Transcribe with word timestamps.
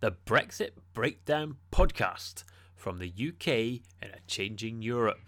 the 0.00 0.12
Brexit 0.12 0.70
Breakdown 0.94 1.56
podcast 1.72 2.44
from 2.76 2.98
the 2.98 3.08
UK 3.08 3.48
in 4.00 4.10
a 4.14 4.20
changing 4.28 4.80
Europe. 4.80 5.18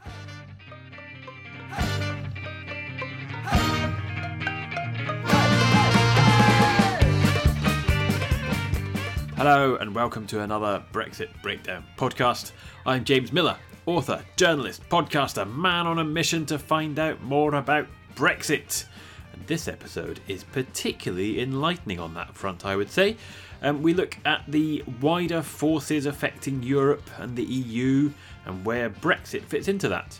Hello, 9.36 9.74
and 9.74 9.92
welcome 9.92 10.26
to 10.28 10.40
another 10.42 10.84
Brexit 10.92 11.30
Breakdown 11.42 11.84
podcast. 11.96 12.52
I'm 12.86 13.04
James 13.04 13.32
Millar, 13.32 13.56
author, 13.86 14.24
journalist, 14.36 14.88
podcaster, 14.88 15.52
man 15.52 15.88
on 15.88 15.98
a 15.98 16.04
mission 16.04 16.46
to 16.46 16.60
find 16.60 16.96
out 17.00 17.20
more 17.22 17.54
about 17.56 17.88
Brexit. 18.14 18.84
And 19.32 19.44
this 19.48 19.66
episode 19.66 20.20
is 20.28 20.44
particularly 20.44 21.40
enlightening 21.40 21.98
on 21.98 22.14
that 22.14 22.36
front, 22.36 22.64
I 22.64 22.76
would 22.76 22.90
say. 22.90 23.16
Um, 23.62 23.82
we 23.82 23.94
look 23.94 24.16
at 24.24 24.42
the 24.48 24.82
wider 25.00 25.42
forces 25.42 26.06
affecting 26.06 26.62
Europe 26.62 27.08
and 27.18 27.36
the 27.36 27.44
EU 27.44 28.10
and 28.46 28.64
where 28.64 28.88
Brexit 28.88 29.42
fits 29.44 29.68
into 29.68 29.88
that. 29.88 30.18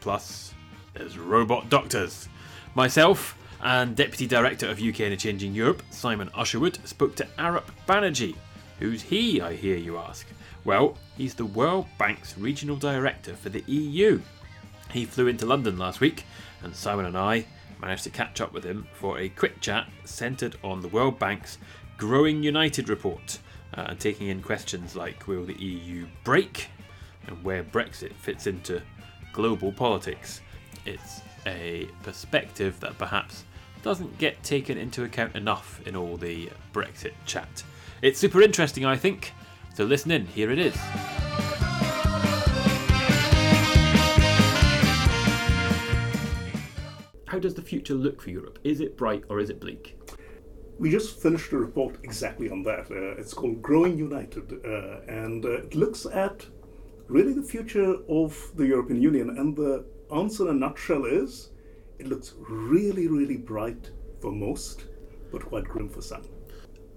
Plus, 0.00 0.54
there's 0.94 1.18
robot 1.18 1.70
doctors. 1.70 2.28
Myself 2.74 3.38
and 3.62 3.96
Deputy 3.96 4.26
Director 4.26 4.68
of 4.68 4.80
UK 4.80 5.00
in 5.00 5.12
a 5.12 5.16
Changing 5.16 5.54
Europe, 5.54 5.82
Simon 5.90 6.30
Usherwood, 6.34 6.78
spoke 6.86 7.16
to 7.16 7.26
Arup 7.38 7.64
Banerjee. 7.88 8.36
Who's 8.78 9.02
he, 9.02 9.40
I 9.40 9.54
hear 9.54 9.78
you 9.78 9.96
ask? 9.96 10.26
Well, 10.64 10.96
he's 11.16 11.34
the 11.34 11.46
World 11.46 11.86
Bank's 11.98 12.36
Regional 12.36 12.76
Director 12.76 13.34
for 13.34 13.48
the 13.48 13.64
EU. 13.66 14.20
He 14.90 15.04
flew 15.06 15.28
into 15.28 15.46
London 15.46 15.78
last 15.78 16.00
week, 16.00 16.24
and 16.62 16.74
Simon 16.74 17.06
and 17.06 17.16
I 17.16 17.46
managed 17.80 18.04
to 18.04 18.10
catch 18.10 18.40
up 18.40 18.52
with 18.52 18.64
him 18.64 18.86
for 18.94 19.18
a 19.18 19.28
quick 19.28 19.60
chat 19.60 19.88
centred 20.04 20.56
on 20.62 20.80
the 20.80 20.88
World 20.88 21.18
Bank's 21.18 21.58
Growing 21.98 22.42
United 22.42 22.90
report 22.90 23.38
uh, 23.74 23.86
and 23.88 23.98
taking 23.98 24.28
in 24.28 24.42
questions 24.42 24.94
like 24.94 25.26
will 25.26 25.46
the 25.46 25.54
EU 25.54 26.06
break 26.24 26.68
and 27.26 27.42
where 27.42 27.64
Brexit 27.64 28.12
fits 28.12 28.46
into 28.46 28.82
global 29.32 29.72
politics. 29.72 30.42
It's 30.84 31.22
a 31.46 31.88
perspective 32.02 32.78
that 32.80 32.98
perhaps 32.98 33.44
doesn't 33.82 34.18
get 34.18 34.42
taken 34.42 34.76
into 34.76 35.04
account 35.04 35.34
enough 35.36 35.80
in 35.86 35.96
all 35.96 36.18
the 36.18 36.50
Brexit 36.74 37.14
chat. 37.24 37.62
It's 38.02 38.18
super 38.18 38.42
interesting, 38.42 38.84
I 38.84 38.96
think. 38.96 39.32
So 39.74 39.84
listen 39.84 40.10
in, 40.10 40.26
here 40.26 40.50
it 40.50 40.58
is. 40.58 40.76
How 47.26 47.38
does 47.38 47.54
the 47.54 47.62
future 47.62 47.94
look 47.94 48.20
for 48.20 48.30
Europe? 48.30 48.58
Is 48.64 48.80
it 48.80 48.98
bright 48.98 49.24
or 49.30 49.40
is 49.40 49.48
it 49.48 49.60
bleak? 49.60 49.95
We 50.78 50.90
just 50.90 51.20
finished 51.20 51.52
a 51.52 51.58
report 51.58 51.96
exactly 52.02 52.50
on 52.50 52.62
that. 52.64 52.90
Uh, 52.90 53.20
it's 53.20 53.32
called 53.32 53.62
Growing 53.62 53.96
United, 53.96 54.60
uh, 54.64 55.00
and 55.08 55.44
uh, 55.44 55.52
it 55.52 55.74
looks 55.74 56.06
at 56.06 56.46
really 57.08 57.32
the 57.32 57.42
future 57.42 57.96
of 58.08 58.52
the 58.56 58.66
European 58.66 59.00
Union. 59.00 59.30
And 59.38 59.56
the 59.56 59.84
answer 60.14 60.48
in 60.48 60.56
a 60.56 60.58
nutshell 60.58 61.06
is 61.06 61.50
it 61.98 62.08
looks 62.08 62.34
really, 62.38 63.08
really 63.08 63.36
bright 63.36 63.90
for 64.20 64.32
most, 64.32 64.86
but 65.32 65.46
quite 65.46 65.64
grim 65.64 65.88
for 65.88 66.02
some. 66.02 66.22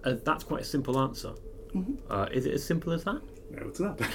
Uh, 0.04 0.16
that's 0.24 0.44
quite 0.44 0.62
a 0.62 0.66
simple 0.66 1.00
answer. 1.00 1.34
Uh, 2.10 2.28
is 2.32 2.46
it 2.46 2.54
as 2.54 2.66
simple 2.66 2.92
as 2.92 3.04
that? 3.04 3.22
No, 3.52 3.68
it's 3.68 3.80
not. 3.80 3.98
the 3.98 4.06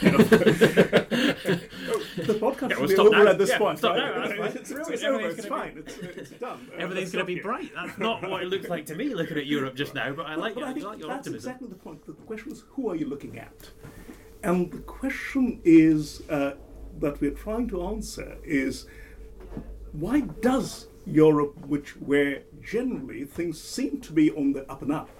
podcast 2.40 2.70
Yeah, 2.70 2.78
we'll 2.78 2.88
be 2.88 2.96
over 2.96 3.24
now. 3.24 3.30
at 3.30 3.38
this 3.38 3.48
Yeah, 3.50 3.58
point. 3.58 3.78
stop 3.78 3.96
right? 3.96 4.38
now. 4.38 4.44
It's, 4.44 4.54
it's, 4.56 4.70
Really, 4.70 4.94
it's 4.94 5.02
over. 5.04 5.28
It's 5.28 5.46
fine. 5.46 5.74
It's, 5.78 5.98
it's 5.98 6.30
done. 6.30 6.68
Everything's 6.78 7.10
going 7.12 7.26
to 7.26 7.34
be 7.34 7.40
bright. 7.40 7.70
That's 7.74 7.98
not 7.98 8.22
what 8.28 8.42
it 8.42 8.48
looks 8.48 8.68
like 8.68 8.86
to 8.86 8.94
me 8.94 9.12
looking 9.14 9.36
at 9.36 9.46
Europe 9.46 9.74
just 9.74 9.94
now, 9.94 10.12
but 10.12 10.26
I 10.26 10.36
like, 10.36 10.54
But 10.54 10.62
it. 10.62 10.66
I 10.66 10.70
I 10.70 10.72
like 10.72 10.98
your 11.00 11.08
that's 11.08 11.26
optimism. 11.26 11.34
exactly 11.34 11.68
the 11.68 11.74
point. 11.74 12.06
The 12.06 12.12
question 12.12 12.52
is, 12.52 12.64
who 12.70 12.88
are 12.90 12.94
you 12.96 13.06
looking 13.08 13.38
at? 13.38 13.70
And 14.42 14.70
the 14.70 14.78
question 14.80 15.60
is 15.64 16.22
uh, 16.30 16.52
that 17.00 17.20
we're 17.20 17.30
trying 17.32 17.68
to 17.68 17.82
answer 17.86 18.36
is 18.44 18.86
why 19.92 20.20
does 20.20 20.88
Europe, 21.06 21.66
which 21.66 21.96
where 21.96 22.42
generally 22.62 23.24
things 23.24 23.60
seem 23.60 24.00
to 24.02 24.12
be 24.12 24.30
on 24.30 24.52
the 24.52 24.70
up 24.70 24.82
and 24.82 24.92
up, 24.92 25.10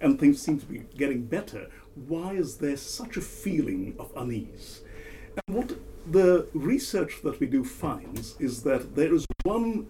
and 0.00 0.18
things 0.20 0.40
seem 0.40 0.58
to 0.60 0.66
be 0.66 0.78
getting 0.96 1.24
better, 1.24 1.68
why 1.94 2.32
is 2.32 2.56
there 2.58 2.76
such 2.76 3.16
a 3.16 3.20
feeling 3.20 3.94
of 3.98 4.12
unease? 4.16 4.82
And 5.46 5.56
what 5.56 5.76
the 6.10 6.48
research 6.52 7.20
that 7.22 7.40
we 7.40 7.46
do 7.46 7.64
finds 7.64 8.36
is 8.40 8.62
that 8.64 8.94
there 8.94 9.14
is 9.14 9.26
one 9.44 9.86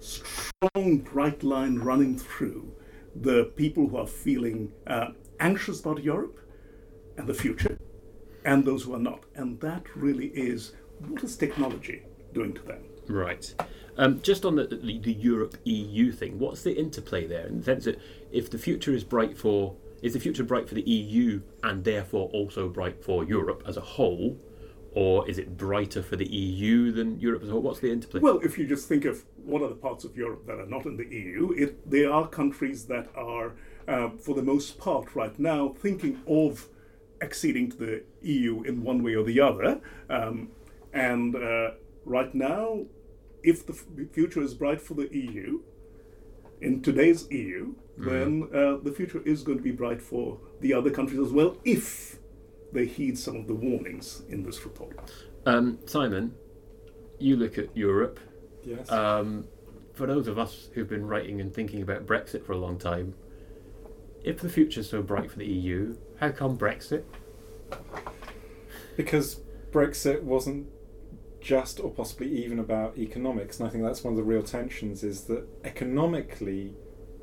strong 0.00 0.98
bright 0.98 1.42
line 1.42 1.78
running 1.78 2.18
through 2.18 2.72
the 3.14 3.44
people 3.56 3.88
who 3.88 3.96
are 3.96 4.06
feeling 4.06 4.72
uh, 4.86 5.08
anxious 5.40 5.80
about 5.80 6.02
Europe 6.02 6.38
and 7.16 7.26
the 7.26 7.34
future, 7.34 7.78
and 8.44 8.64
those 8.64 8.84
who 8.84 8.94
are 8.94 9.00
not. 9.00 9.24
And 9.34 9.60
that 9.60 9.84
really 9.96 10.28
is 10.28 10.72
what 11.06 11.24
is 11.24 11.36
technology 11.36 12.02
doing 12.32 12.54
to 12.54 12.62
them? 12.62 12.82
Right. 13.08 13.52
Um, 13.96 14.20
just 14.22 14.44
on 14.44 14.56
the, 14.56 14.66
the, 14.66 14.98
the 14.98 15.12
Europe 15.12 15.56
EU 15.64 16.12
thing, 16.12 16.38
what's 16.38 16.62
the 16.62 16.78
interplay 16.78 17.26
there 17.26 17.46
in 17.46 17.58
the 17.58 17.64
sense 17.64 17.84
that 17.86 17.98
if 18.30 18.50
the 18.50 18.58
future 18.58 18.92
is 18.92 19.02
bright 19.02 19.36
for 19.36 19.74
is 20.02 20.12
the 20.12 20.20
future 20.20 20.44
bright 20.44 20.68
for 20.68 20.74
the 20.74 20.82
EU 20.82 21.40
and 21.62 21.84
therefore 21.84 22.28
also 22.32 22.68
bright 22.68 23.02
for 23.02 23.24
Europe 23.24 23.62
as 23.66 23.76
a 23.76 23.80
whole, 23.80 24.38
or 24.92 25.28
is 25.28 25.38
it 25.38 25.56
brighter 25.56 26.02
for 26.02 26.16
the 26.16 26.26
EU 26.26 26.92
than 26.92 27.20
Europe 27.20 27.42
as 27.42 27.48
a 27.48 27.52
whole? 27.52 27.62
What's 27.62 27.80
the 27.80 27.92
interplay? 27.92 28.20
Well, 28.20 28.40
if 28.42 28.58
you 28.58 28.66
just 28.66 28.88
think 28.88 29.04
of 29.04 29.24
what 29.44 29.62
are 29.62 29.68
the 29.68 29.74
parts 29.74 30.04
of 30.04 30.16
Europe 30.16 30.46
that 30.46 30.58
are 30.58 30.66
not 30.66 30.86
in 30.86 30.96
the 30.96 31.06
EU, 31.06 31.52
it, 31.52 31.90
there 31.90 32.12
are 32.12 32.26
countries 32.28 32.86
that 32.86 33.08
are, 33.14 33.54
uh, 33.86 34.10
for 34.10 34.34
the 34.34 34.42
most 34.42 34.78
part, 34.78 35.14
right 35.14 35.38
now 35.38 35.74
thinking 35.78 36.20
of 36.26 36.68
acceding 37.20 37.70
to 37.70 37.76
the 37.76 38.04
EU 38.22 38.62
in 38.62 38.82
one 38.82 39.02
way 39.02 39.14
or 39.14 39.24
the 39.24 39.40
other. 39.40 39.80
Um, 40.08 40.50
and 40.92 41.34
uh, 41.34 41.72
right 42.04 42.34
now, 42.34 42.84
if 43.42 43.66
the 43.66 43.72
f- 43.72 44.12
future 44.12 44.42
is 44.42 44.54
bright 44.54 44.80
for 44.80 44.94
the 44.94 45.08
EU, 45.14 45.60
in 46.60 46.82
today's 46.82 47.30
EU, 47.30 47.74
then 47.98 48.48
uh, 48.54 48.76
the 48.82 48.92
future 48.92 49.22
is 49.24 49.42
going 49.42 49.58
to 49.58 49.64
be 49.64 49.70
bright 49.70 50.00
for 50.00 50.38
the 50.60 50.72
other 50.72 50.90
countries 50.90 51.20
as 51.20 51.32
well 51.32 51.56
if 51.64 52.18
they 52.72 52.86
heed 52.86 53.18
some 53.18 53.36
of 53.36 53.46
the 53.46 53.54
warnings 53.54 54.22
in 54.28 54.44
this 54.44 54.64
report. 54.64 54.96
Um, 55.46 55.78
Simon, 55.86 56.34
you 57.18 57.36
look 57.36 57.58
at 57.58 57.76
Europe. 57.76 58.20
Yes. 58.64 58.90
Um, 58.90 59.46
for 59.94 60.06
those 60.06 60.28
of 60.28 60.38
us 60.38 60.68
who've 60.74 60.88
been 60.88 61.06
writing 61.06 61.40
and 61.40 61.52
thinking 61.52 61.82
about 61.82 62.06
Brexit 62.06 62.44
for 62.44 62.52
a 62.52 62.58
long 62.58 62.78
time, 62.78 63.14
if 64.22 64.40
the 64.40 64.48
future's 64.48 64.90
so 64.90 65.02
bright 65.02 65.30
for 65.30 65.38
the 65.38 65.46
EU, 65.46 65.96
how 66.20 66.30
come 66.30 66.56
Brexit? 66.56 67.04
because 68.96 69.40
Brexit 69.70 70.22
wasn't 70.22 70.66
just 71.40 71.78
or 71.78 71.90
possibly 71.90 72.44
even 72.44 72.58
about 72.58 72.98
economics, 72.98 73.58
and 73.58 73.68
I 73.68 73.70
think 73.70 73.84
that's 73.84 74.02
one 74.02 74.12
of 74.12 74.16
the 74.16 74.24
real 74.24 74.42
tensions 74.42 75.04
is 75.04 75.24
that 75.24 75.46
economically 75.64 76.74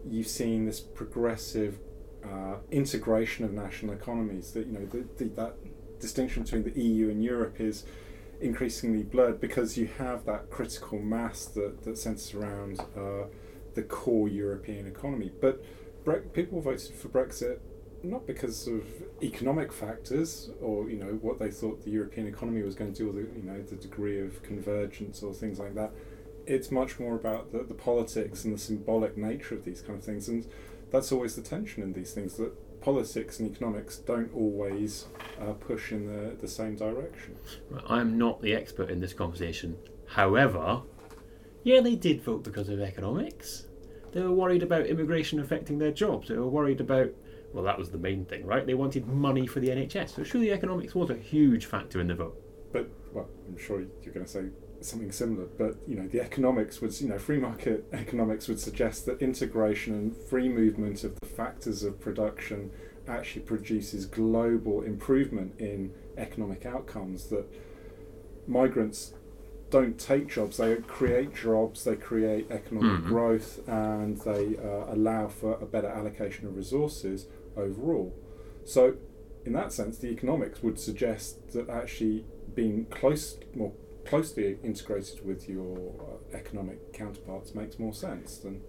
you've 0.09 0.27
seen 0.27 0.65
this 0.65 0.79
progressive 0.79 1.79
uh, 2.23 2.55
integration 2.71 3.45
of 3.45 3.53
national 3.53 3.93
economies. 3.93 4.51
That 4.51 4.67
you 4.67 4.73
know 4.73 4.85
the, 4.85 5.05
the, 5.17 5.25
that 5.35 5.55
distinction 5.99 6.43
between 6.43 6.63
the 6.63 6.79
EU 6.79 7.09
and 7.09 7.23
Europe 7.23 7.59
is 7.59 7.85
increasingly 8.41 9.03
blurred 9.03 9.39
because 9.39 9.77
you 9.77 9.87
have 9.97 10.25
that 10.25 10.49
critical 10.49 10.99
mass 10.99 11.45
that, 11.45 11.83
that 11.83 11.97
centres 11.97 12.33
around 12.33 12.79
uh, 12.97 13.27
the 13.75 13.83
core 13.83 14.27
European 14.27 14.87
economy. 14.87 15.31
But 15.39 15.63
Bre- 16.05 16.17
people 16.33 16.61
voted 16.61 16.93
for 16.95 17.09
Brexit 17.09 17.59
not 18.03 18.27
because 18.27 18.67
of 18.67 18.83
economic 19.23 19.73
factors 19.73 20.51
or 20.61 20.87
you 20.89 20.97
know 20.97 21.17
what 21.21 21.39
they 21.39 21.49
thought 21.49 21.83
the 21.83 21.89
European 21.89 22.27
economy 22.27 22.61
was 22.61 22.75
going 22.75 22.93
to 22.93 22.97
do, 22.97 23.09
or 23.09 23.13
the, 23.13 23.21
you 23.35 23.43
know 23.43 23.61
the 23.63 23.75
degree 23.75 24.21
of 24.21 24.41
convergence 24.43 25.23
or 25.23 25.33
things 25.33 25.59
like 25.59 25.73
that. 25.73 25.91
It's 26.47 26.71
much 26.71 26.99
more 26.99 27.15
about 27.15 27.51
the, 27.51 27.63
the 27.63 27.73
politics 27.73 28.45
and 28.45 28.53
the 28.53 28.59
symbolic 28.59 29.17
nature 29.17 29.55
of 29.55 29.65
these 29.65 29.81
kind 29.81 29.97
of 29.97 30.05
things, 30.05 30.27
and 30.27 30.47
that's 30.91 31.11
always 31.11 31.35
the 31.35 31.41
tension 31.41 31.83
in 31.83 31.93
these 31.93 32.13
things 32.13 32.35
that 32.37 32.53
politics 32.81 33.39
and 33.39 33.51
economics 33.51 33.97
don't 33.97 34.31
always 34.35 35.05
uh, 35.41 35.53
push 35.53 35.91
in 35.91 36.05
the, 36.05 36.35
the 36.35 36.47
same 36.47 36.75
direction. 36.75 37.35
I'm 37.87 38.17
not 38.17 38.41
the 38.41 38.53
expert 38.53 38.91
in 38.91 38.99
this 38.99 39.13
conversation. 39.13 39.75
However, 40.07 40.83
yeah, 41.63 41.81
they 41.81 41.95
did 41.95 42.21
vote 42.21 42.43
because 42.43 42.69
of 42.69 42.79
economics. 42.79 43.65
They 44.11 44.21
were 44.21 44.31
worried 44.31 44.61
about 44.61 44.85
immigration 44.85 45.39
affecting 45.39 45.79
their 45.79 45.91
jobs. 45.91 46.27
They 46.27 46.37
were 46.37 46.47
worried 46.47 46.79
about, 46.79 47.09
well, 47.53 47.63
that 47.63 47.77
was 47.77 47.89
the 47.89 47.97
main 47.97 48.23
thing, 48.23 48.45
right? 48.45 48.65
They 48.65 48.75
wanted 48.75 49.07
money 49.07 49.47
for 49.47 49.59
the 49.59 49.69
NHS. 49.69 50.15
So 50.15 50.23
surely 50.23 50.51
economics 50.51 50.93
was 50.93 51.09
a 51.09 51.15
huge 51.15 51.65
factor 51.65 51.99
in 51.99 52.07
the 52.07 52.15
vote. 52.15 52.39
But 52.71 52.87
well, 53.11 53.27
I'm 53.47 53.57
sure 53.57 53.83
you're 54.03 54.13
going 54.13 54.25
to 54.25 54.31
say 54.31 54.45
something 54.85 55.11
similar. 55.11 55.45
But 55.57 55.77
you 55.87 55.95
know, 55.95 56.07
the 56.07 56.21
economics 56.21 56.81
would, 56.81 56.99
you 57.01 57.09
know, 57.09 57.17
free 57.19 57.39
market 57.39 57.85
economics 57.93 58.47
would 58.47 58.59
suggest 58.59 59.05
that 59.05 59.21
integration 59.21 59.93
and 59.93 60.15
free 60.15 60.49
movement 60.49 61.03
of 61.03 61.19
the 61.19 61.25
factors 61.27 61.83
of 61.83 61.99
production 61.99 62.71
actually 63.07 63.43
produces 63.43 64.05
global 64.05 64.81
improvement 64.81 65.59
in 65.59 65.93
economic 66.17 66.65
outcomes. 66.65 67.27
That 67.27 67.45
migrants 68.47 69.13
don't 69.69 69.99
take 69.99 70.27
jobs; 70.29 70.57
they 70.57 70.75
create 70.77 71.35
jobs, 71.35 71.83
they 71.83 71.95
create 71.95 72.49
economic 72.51 73.01
Mhm. 73.01 73.07
growth, 73.07 73.67
and 73.67 74.17
they 74.21 74.57
uh, 74.57 74.93
allow 74.93 75.27
for 75.27 75.53
a 75.61 75.65
better 75.65 75.87
allocation 75.87 76.47
of 76.47 76.55
resources 76.55 77.27
overall. 77.57 78.13
So 78.63 78.95
in 79.45 79.53
that 79.53 79.71
sense, 79.71 79.97
the 79.97 80.07
economics 80.09 80.63
would 80.63 80.79
suggest 80.79 81.51
that 81.51 81.69
actually 81.69 82.25
being 82.55 82.85
close, 82.85 83.37
more 83.53 83.73
closely 84.05 84.57
integrated 84.63 85.25
with 85.25 85.49
your 85.49 85.93
uh, 85.99 86.37
economic 86.37 86.93
counterparts 86.93 87.55
makes 87.55 87.79
more 87.79 87.93
sense 87.93 88.37
than. 88.37 88.61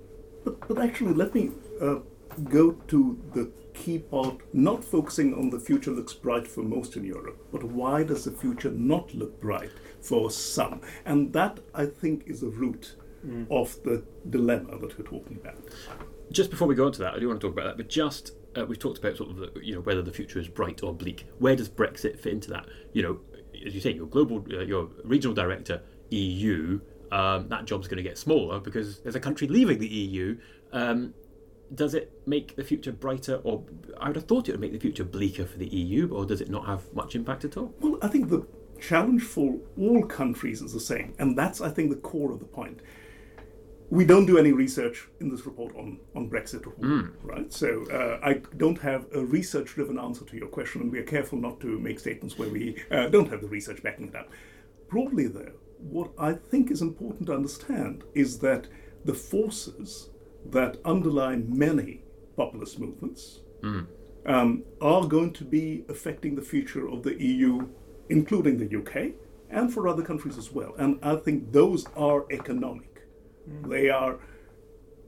But, 0.44 0.66
but 0.68 0.78
actually, 0.78 1.14
let 1.14 1.34
me 1.34 1.50
uh, 1.80 1.96
go 2.44 2.72
to 2.72 3.18
the 3.34 3.50
key 3.74 3.98
part, 3.98 4.40
not 4.52 4.82
focusing 4.82 5.34
on 5.34 5.50
the 5.50 5.60
future 5.60 5.90
looks 5.90 6.14
bright 6.14 6.46
for 6.46 6.62
most 6.62 6.96
in 6.96 7.04
Europe, 7.04 7.38
but 7.52 7.62
why 7.62 8.02
does 8.02 8.24
the 8.24 8.30
future 8.30 8.70
not 8.70 9.14
look 9.14 9.40
bright 9.40 9.72
for 10.00 10.30
some? 10.30 10.80
And 11.04 11.32
that, 11.32 11.60
I 11.74 11.86
think, 11.86 12.24
is 12.26 12.40
the 12.40 12.48
root 12.48 12.96
mm. 13.26 13.46
of 13.50 13.82
the 13.82 14.04
dilemma 14.30 14.78
that 14.78 14.98
we're 14.98 15.04
talking 15.04 15.36
about. 15.36 15.58
Just 16.32 16.50
before 16.50 16.66
we 16.66 16.74
go 16.74 16.86
on 16.86 16.92
to 16.92 17.00
that, 17.00 17.14
I 17.14 17.18
do 17.18 17.28
want 17.28 17.40
to 17.40 17.46
talk 17.46 17.56
about 17.56 17.66
that, 17.66 17.76
but 17.76 17.88
just 17.88 18.32
uh, 18.56 18.64
we've 18.64 18.78
talked 18.78 18.98
about 18.98 19.16
sort 19.16 19.30
of 19.30 19.36
the, 19.36 19.52
you 19.62 19.74
know 19.74 19.80
whether 19.80 20.02
the 20.02 20.12
future 20.12 20.38
is 20.38 20.48
bright 20.48 20.82
or 20.82 20.92
bleak. 20.92 21.26
Where 21.38 21.54
does 21.54 21.68
Brexit 21.68 22.18
fit 22.18 22.32
into 22.32 22.50
that? 22.50 22.66
You 22.92 23.02
know, 23.02 23.20
as 23.64 23.74
you 23.74 23.80
say, 23.80 23.92
your 23.92 24.06
global, 24.06 24.44
uh, 24.52 24.60
your 24.60 24.88
regional 25.04 25.34
director, 25.34 25.82
EU, 26.10 26.80
um, 27.12 27.48
that 27.48 27.64
job's 27.64 27.88
going 27.88 27.98
to 27.98 28.02
get 28.02 28.18
smaller 28.18 28.58
because 28.58 29.00
there's 29.00 29.14
a 29.14 29.20
country 29.20 29.46
leaving 29.46 29.78
the 29.78 29.86
EU. 29.86 30.36
Um, 30.72 31.14
does 31.74 31.94
it 31.94 32.12
make 32.26 32.54
the 32.56 32.64
future 32.64 32.92
brighter, 32.92 33.40
or 33.42 33.64
I 34.00 34.08
would 34.08 34.16
have 34.16 34.26
thought 34.26 34.48
it 34.48 34.52
would 34.52 34.60
make 34.60 34.72
the 34.72 34.78
future 34.78 35.04
bleaker 35.04 35.44
for 35.44 35.58
the 35.58 35.66
EU, 35.66 36.08
or 36.12 36.24
does 36.24 36.40
it 36.40 36.48
not 36.48 36.66
have 36.66 36.92
much 36.94 37.14
impact 37.14 37.44
at 37.44 37.56
all? 37.56 37.74
Well, 37.80 37.98
I 38.02 38.08
think 38.08 38.28
the 38.28 38.46
challenge 38.80 39.22
for 39.22 39.58
all 39.78 40.04
countries 40.04 40.62
is 40.62 40.72
the 40.72 40.80
same, 40.80 41.14
and 41.18 41.36
that's, 41.36 41.60
I 41.60 41.70
think, 41.70 41.90
the 41.90 41.96
core 41.96 42.30
of 42.30 42.38
the 42.38 42.46
point. 42.46 42.80
We 43.88 44.04
don't 44.04 44.26
do 44.26 44.36
any 44.36 44.52
research 44.52 45.06
in 45.20 45.30
this 45.30 45.46
report 45.46 45.76
on, 45.76 46.00
on 46.16 46.28
Brexit, 46.28 46.62
mm. 46.62 47.12
right? 47.22 47.52
So 47.52 47.84
uh, 47.90 48.18
I 48.20 48.40
don't 48.56 48.80
have 48.80 49.06
a 49.14 49.24
research 49.24 49.74
driven 49.74 49.98
answer 49.98 50.24
to 50.24 50.36
your 50.36 50.48
question, 50.48 50.82
and 50.82 50.90
we 50.90 50.98
are 50.98 51.04
careful 51.04 51.38
not 51.38 51.60
to 51.60 51.78
make 51.78 52.00
statements 52.00 52.36
where 52.36 52.48
we 52.48 52.82
uh, 52.90 53.08
don't 53.08 53.30
have 53.30 53.42
the 53.42 53.48
research 53.48 53.82
backing 53.82 54.08
it 54.08 54.16
up. 54.16 54.28
Broadly, 54.88 55.28
though, 55.28 55.52
what 55.78 56.10
I 56.18 56.32
think 56.32 56.70
is 56.70 56.82
important 56.82 57.26
to 57.26 57.34
understand 57.34 58.02
is 58.14 58.38
that 58.40 58.66
the 59.04 59.14
forces 59.14 60.10
that 60.50 60.78
underlie 60.84 61.36
many 61.36 62.02
populist 62.36 62.78
movements 62.78 63.40
mm. 63.62 63.86
um, 64.26 64.64
are 64.80 65.06
going 65.06 65.32
to 65.34 65.44
be 65.44 65.84
affecting 65.88 66.34
the 66.34 66.42
future 66.42 66.88
of 66.88 67.02
the 67.02 67.20
EU, 67.22 67.68
including 68.08 68.58
the 68.58 68.78
UK, 68.78 69.12
and 69.50 69.72
for 69.72 69.86
other 69.86 70.02
countries 70.02 70.36
as 70.36 70.52
well. 70.52 70.74
And 70.76 70.98
I 71.02 71.16
think 71.16 71.52
those 71.52 71.86
are 71.96 72.26
economic. 72.30 72.95
Mm. 73.48 73.70
They 73.70 73.90
are. 73.90 74.18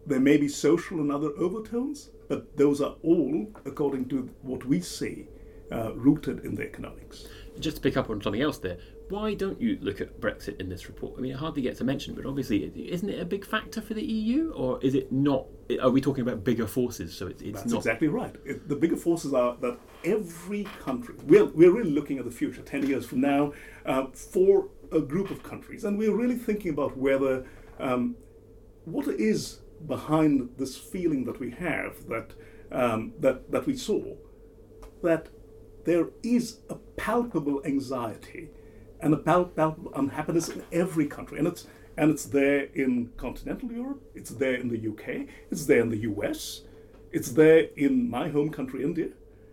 There 0.06 0.20
may 0.20 0.38
be 0.38 0.49
social 0.49 1.00
and 1.00 1.12
other 1.12 1.31
overtones, 1.37 2.11
but 2.29 2.56
those 2.56 2.81
are 2.81 2.94
all, 3.02 3.46
according 3.67 4.08
to 4.08 4.31
what 4.43 4.64
we 4.64 4.81
see, 4.81 5.29
uh, 5.70 5.94
rooted 5.94 6.44
in 6.44 6.55
the 6.55 6.62
economics. 6.62 7.26
Just 7.61 7.76
to 7.76 7.82
pick 7.82 7.96
up 7.96 8.08
on 8.08 8.23
something 8.23 8.40
else 8.40 8.58
there, 8.58 8.79
why 9.08 9.35
don't 9.35 9.61
you 9.61 9.79
look 9.81 10.00
at 10.00 10.20
Brexit 10.20 10.61
in 10.61 10.69
this 10.69 10.87
report? 10.88 11.14
I 11.19 11.20
mean, 11.20 11.32
it 11.32 11.37
hardly 11.38 11.62
gets 11.62 11.81
a 11.81 11.85
mention, 11.85 12.14
but 12.14 12.26
obviously, 12.26 12.64
isn't 12.90 13.08
it 13.08 13.20
a 13.20 13.25
big 13.25 13.44
factor 13.44 13.81
for 13.81 13.94
the 13.94 14.05
EU, 14.05 14.52
or 14.52 14.79
is 14.82 14.94
it 14.94 15.11
not? 15.11 15.46
Are 15.82 15.90
we 15.90 16.00
talking 16.00 16.23
about 16.23 16.44
bigger 16.44 16.67
forces? 16.67 17.17
So 17.17 17.26
it's, 17.26 17.43
it's 17.43 17.61
That's 17.61 17.73
not 17.73 17.79
exactly 17.79 18.08
right. 18.08 18.35
It, 18.44 18.69
the 18.69 18.76
bigger 18.76 18.96
forces 18.96 19.35
are 19.35 19.56
that 19.56 19.79
every 20.05 20.64
country. 20.81 21.14
We're 21.25 21.46
we're 21.46 21.73
really 21.73 21.90
looking 21.90 22.19
at 22.19 22.25
the 22.25 22.31
future, 22.31 22.62
ten 22.62 22.87
years 22.87 23.06
from 23.06 23.20
now, 23.20 23.52
uh, 23.87 24.06
for 24.08 24.69
a 24.93 25.00
group 25.00 25.31
of 25.31 25.43
countries, 25.43 25.85
and 25.85 25.99
we're 25.99 26.14
really 26.14 26.37
thinking 26.37 26.73
about 26.73 26.96
whether 26.96 27.46
um, 27.81 28.14
what 28.93 29.08
is 29.08 29.61
behind 29.87 30.50
this 30.58 30.76
feeling 30.76 31.25
that 31.25 31.38
we 31.38 31.50
have 31.50 32.08
that 32.08 32.32
um, 32.70 33.12
that 33.20 33.50
that 33.50 33.67
we 33.67 33.76
saw 33.76 34.02
that 35.02 35.29
there 35.85 36.08
is 36.23 36.58
a 36.69 36.75
palpable 36.96 37.62
anxiety 37.64 38.50
and 39.00 39.14
a 39.14 39.17
palpable 39.17 39.93
unhappiness 39.94 40.49
in 40.49 40.62
every 40.73 41.06
country. 41.06 41.38
And 41.38 41.46
it's 41.49 41.67
and 41.96 42.11
it's 42.11 42.26
there 42.26 42.64
in 42.75 43.11
continental 43.17 43.73
Europe, 43.73 44.02
it's 44.14 44.31
there 44.31 44.55
in 44.55 44.69
the 44.69 44.88
UK, 44.90 45.26
it's 45.50 45.67
there 45.67 45.81
in 45.81 45.88
the 45.88 46.02
US, 46.12 46.62
it's 47.11 47.32
there 47.32 47.69
in 47.76 48.08
my 48.08 48.29
home 48.29 48.50
country, 48.50 48.85
India. 48.85 49.08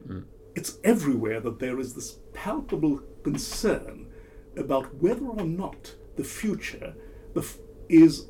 Mm. 0.08 0.26
It's 0.54 0.78
everywhere 0.84 1.40
that 1.40 1.60
there 1.60 1.80
is 1.80 1.96
this 1.96 2.20
palpable 2.34 3.02
concern 3.24 4.08
about 4.56 4.94
whether 5.02 5.26
or 5.26 5.46
not 5.46 5.96
the 6.18 6.24
future 6.24 6.94
is 7.90 8.28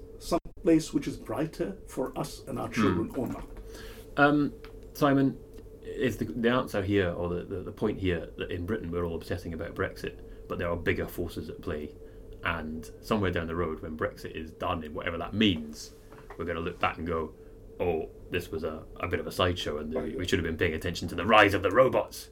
place 0.66 0.94
which 0.94 1.08
is 1.08 1.16
brighter 1.16 1.78
for 1.88 2.18
us 2.18 2.42
and 2.48 2.60
our 2.60 2.70
children 2.70 3.10
mm. 3.10 3.18
or 3.18 3.28
not. 3.28 3.48
Um, 4.18 4.54
Simon, 4.94 5.38
is 5.84 6.18
the, 6.18 6.26
the 6.26 6.50
answer 6.50 6.82
here, 6.82 7.12
or 7.12 7.30
the, 7.30 7.44
the, 7.44 7.62
the 7.62 7.72
point 7.72 8.00
here, 8.00 8.30
that 8.38 8.52
in 8.52 8.66
Britain 8.66 8.92
we're 8.92 9.06
all 9.06 9.16
obsessing 9.16 9.54
about 9.54 9.76
Brexit? 9.76 10.18
but 10.48 10.58
there 10.58 10.70
are 10.70 10.76
bigger 10.76 11.08
forces 11.08 11.50
at 11.50 11.62
play. 11.62 11.92
And 12.44 12.90
somewhere 13.02 13.32
down 13.32 13.48
the 13.48 13.56
road, 13.56 13.82
when 13.82 13.98
Brexit 13.98 14.36
is 14.36 14.52
done, 14.52 14.84
in 14.84 14.94
whatever 14.94 15.18
that 15.18 15.34
means, 15.34 15.92
we're 16.38 16.46
going 16.46 16.58
to 16.58 16.62
look 16.62 16.80
back 16.80 16.98
and 16.98 17.08
go, 17.08 17.32
"Oh, 17.80 18.10
this 18.30 18.52
was 18.52 18.64
a, 18.64 18.84
a 19.00 19.08
bit 19.08 19.20
of 19.20 19.26
a 19.26 19.32
sideshow, 19.32 19.80
and 19.80 19.92
the, 19.92 20.16
we 20.16 20.28
should 20.28 20.38
have 20.38 20.46
been 20.46 20.58
paying 20.58 20.76
attention 20.76 21.08
to 21.08 21.16
the 21.16 21.26
rise 21.26 21.56
of 21.56 21.64
the 21.64 21.72
robots." 21.72 22.30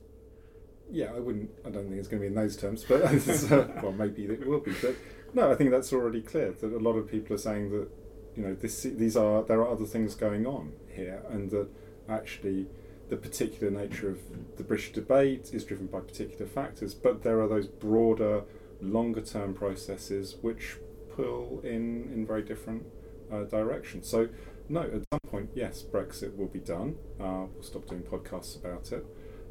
Yeah, 0.92 1.12
I 1.16 1.20
wouldn't. 1.20 1.50
I 1.66 1.72
don't 1.72 1.86
think 1.86 1.96
it's 1.96 2.08
going 2.08 2.22
to 2.22 2.26
be 2.26 2.28
in 2.28 2.36
those 2.36 2.56
terms, 2.56 2.84
but 2.84 3.02
uh, 3.52 3.68
well, 3.82 3.92
maybe 3.92 4.26
it 4.26 4.46
will 4.46 4.60
be. 4.60 4.74
But 4.80 4.96
no, 5.34 5.52
I 5.52 5.56
think 5.56 5.72
that's 5.72 5.92
already 5.92 6.22
clear 6.22 6.52
that 6.52 6.72
a 6.72 6.78
lot 6.78 6.94
of 6.94 7.10
people 7.10 7.36
are 7.36 7.40
saying 7.40 7.72
that 7.72 7.88
you 8.36 8.44
know 8.44 8.56
this, 8.56 8.84
these 8.84 9.16
are 9.16 9.44
there 9.44 9.60
are 9.60 9.70
other 9.70 9.86
things 9.86 10.16
going 10.16 10.46
on 10.46 10.74
here, 10.90 11.22
and 11.30 11.52
that 11.52 11.68
actually 12.10 12.68
the 13.10 13.18
particular 13.18 13.72
nature 13.72 14.10
of 14.10 14.20
the 14.58 14.64
British 14.64 14.92
debate 14.92 15.52
is 15.54 15.64
driven 15.64 15.88
by 15.88 16.00
particular 16.00 16.46
factors, 16.46 16.94
but 16.94 17.24
there 17.24 17.40
are 17.42 17.48
those 17.48 17.68
broader, 17.68 18.44
longer 18.82 19.22
term 19.22 19.54
processes 19.54 20.38
which 20.42 20.78
pull 21.16 21.62
in 21.64 22.10
in 22.14 22.26
very 22.26 22.42
different 22.42 22.86
uh, 23.32 23.44
directions. 23.44 24.08
So, 24.08 24.30
no, 24.70 24.82
at 24.82 25.04
some 25.12 25.20
point, 25.30 25.50
yes, 25.54 25.84
Brexit 25.84 26.36
will 26.36 26.48
be 26.48 26.60
done. 26.60 26.96
Uh, 27.20 27.46
we'll 27.54 27.64
stop 27.64 27.88
doing 27.88 28.02
podcasts 28.02 28.56
about 28.56 28.92
it. 28.92 29.06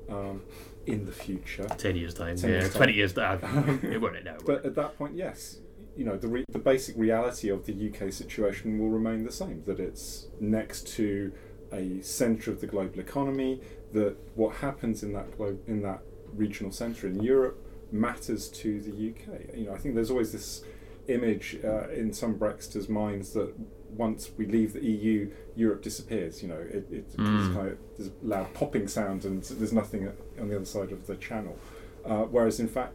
Um, 0.08 0.42
in 0.84 1.06
the 1.06 1.12
future, 1.12 1.64
ten 1.78 1.94
years 1.94 2.12
time, 2.12 2.36
10 2.36 2.50
yeah, 2.50 2.56
years 2.56 2.74
twenty 2.74 2.92
years 2.92 3.12
time, 3.14 3.80
it 3.84 4.00
won't 4.00 4.24
now. 4.24 4.36
But 4.44 4.66
at 4.66 4.74
that 4.74 4.98
point, 4.98 5.14
yes, 5.14 5.58
you 5.96 6.04
know 6.04 6.16
the 6.16 6.28
re- 6.28 6.44
the 6.50 6.58
basic 6.58 6.96
reality 6.96 7.48
of 7.48 7.66
the 7.66 7.72
UK 7.90 8.12
situation 8.12 8.78
will 8.78 8.90
remain 8.90 9.24
the 9.24 9.32
same. 9.32 9.62
That 9.64 9.80
it's 9.80 10.28
next 10.40 10.86
to 10.96 11.32
a 11.72 12.00
centre 12.02 12.50
of 12.50 12.60
the 12.60 12.66
global 12.66 13.00
economy, 13.00 13.60
that 13.92 14.16
what 14.34 14.56
happens 14.56 15.02
in 15.02 15.12
that 15.14 15.36
glo- 15.36 15.58
in 15.66 15.82
that 15.82 16.02
regional 16.34 16.72
centre 16.72 17.06
in 17.06 17.22
Europe 17.22 17.66
matters 17.90 18.48
to 18.48 18.80
the 18.80 18.90
UK. 18.90 19.56
You 19.56 19.66
know, 19.66 19.74
I 19.74 19.78
think 19.78 19.94
there's 19.94 20.10
always 20.10 20.32
this 20.32 20.64
image 21.08 21.58
uh, 21.64 21.88
in 21.88 22.12
some 22.12 22.38
Brexiters' 22.38 22.88
minds 22.88 23.32
that 23.32 23.52
once 23.90 24.30
we 24.38 24.46
leave 24.46 24.72
the 24.72 24.84
EU, 24.84 25.30
Europe 25.56 25.82
disappears. 25.82 26.42
You 26.42 26.48
know, 26.48 26.58
it, 26.58 26.86
it 26.90 27.16
mm. 27.16 27.54
kind 27.54 27.68
of, 27.68 27.78
there's 27.96 28.10
a 28.10 28.26
loud 28.26 28.52
popping 28.54 28.88
sound 28.88 29.24
and 29.24 29.42
there's 29.42 29.72
nothing 29.72 30.10
on 30.40 30.48
the 30.48 30.56
other 30.56 30.64
side 30.64 30.92
of 30.92 31.06
the 31.06 31.16
channel. 31.16 31.58
Uh, 32.04 32.22
whereas 32.22 32.60
in 32.60 32.68
fact, 32.68 32.94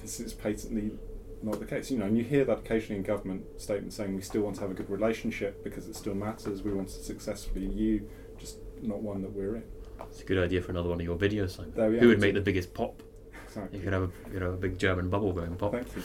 this 0.00 0.18
is 0.20 0.32
patently 0.32 0.98
not 1.42 1.60
the 1.60 1.66
case. 1.66 1.90
You 1.90 1.98
know, 1.98 2.06
and 2.06 2.16
you 2.16 2.24
hear 2.24 2.44
that 2.44 2.58
occasionally 2.58 2.96
in 2.96 3.02
government 3.02 3.44
statements 3.60 3.96
saying 3.96 4.14
we 4.14 4.22
still 4.22 4.42
want 4.42 4.56
to 4.56 4.62
have 4.62 4.70
a 4.70 4.74
good 4.74 4.90
relationship 4.90 5.62
because 5.64 5.88
it 5.88 5.96
still 5.96 6.14
matters. 6.14 6.62
We 6.62 6.72
want 6.72 6.88
to 6.88 7.02
successfully 7.02 7.66
you, 7.66 8.08
just 8.38 8.58
not 8.80 9.02
one 9.02 9.22
that 9.22 9.32
we're 9.32 9.56
in. 9.56 9.64
It's 10.08 10.20
a 10.20 10.24
good 10.24 10.38
idea 10.38 10.60
for 10.60 10.72
another 10.72 10.88
one 10.88 11.00
of 11.00 11.06
your 11.06 11.16
videos, 11.16 11.56
Simon. 11.56 11.98
Who 11.98 12.08
would 12.08 12.20
make 12.20 12.34
the 12.34 12.40
biggest 12.40 12.74
pop? 12.74 13.02
Exactly. 13.46 13.78
You 13.78 13.84
could 13.84 13.92
have 13.92 14.02
a 14.02 14.10
you 14.32 14.40
know 14.40 14.50
a 14.52 14.56
big 14.56 14.78
German 14.78 15.10
bubble 15.10 15.32
going 15.32 15.54
pop. 15.56 15.72
Thank 15.72 15.86
you. 15.94 16.02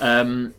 Um, 0.00 0.54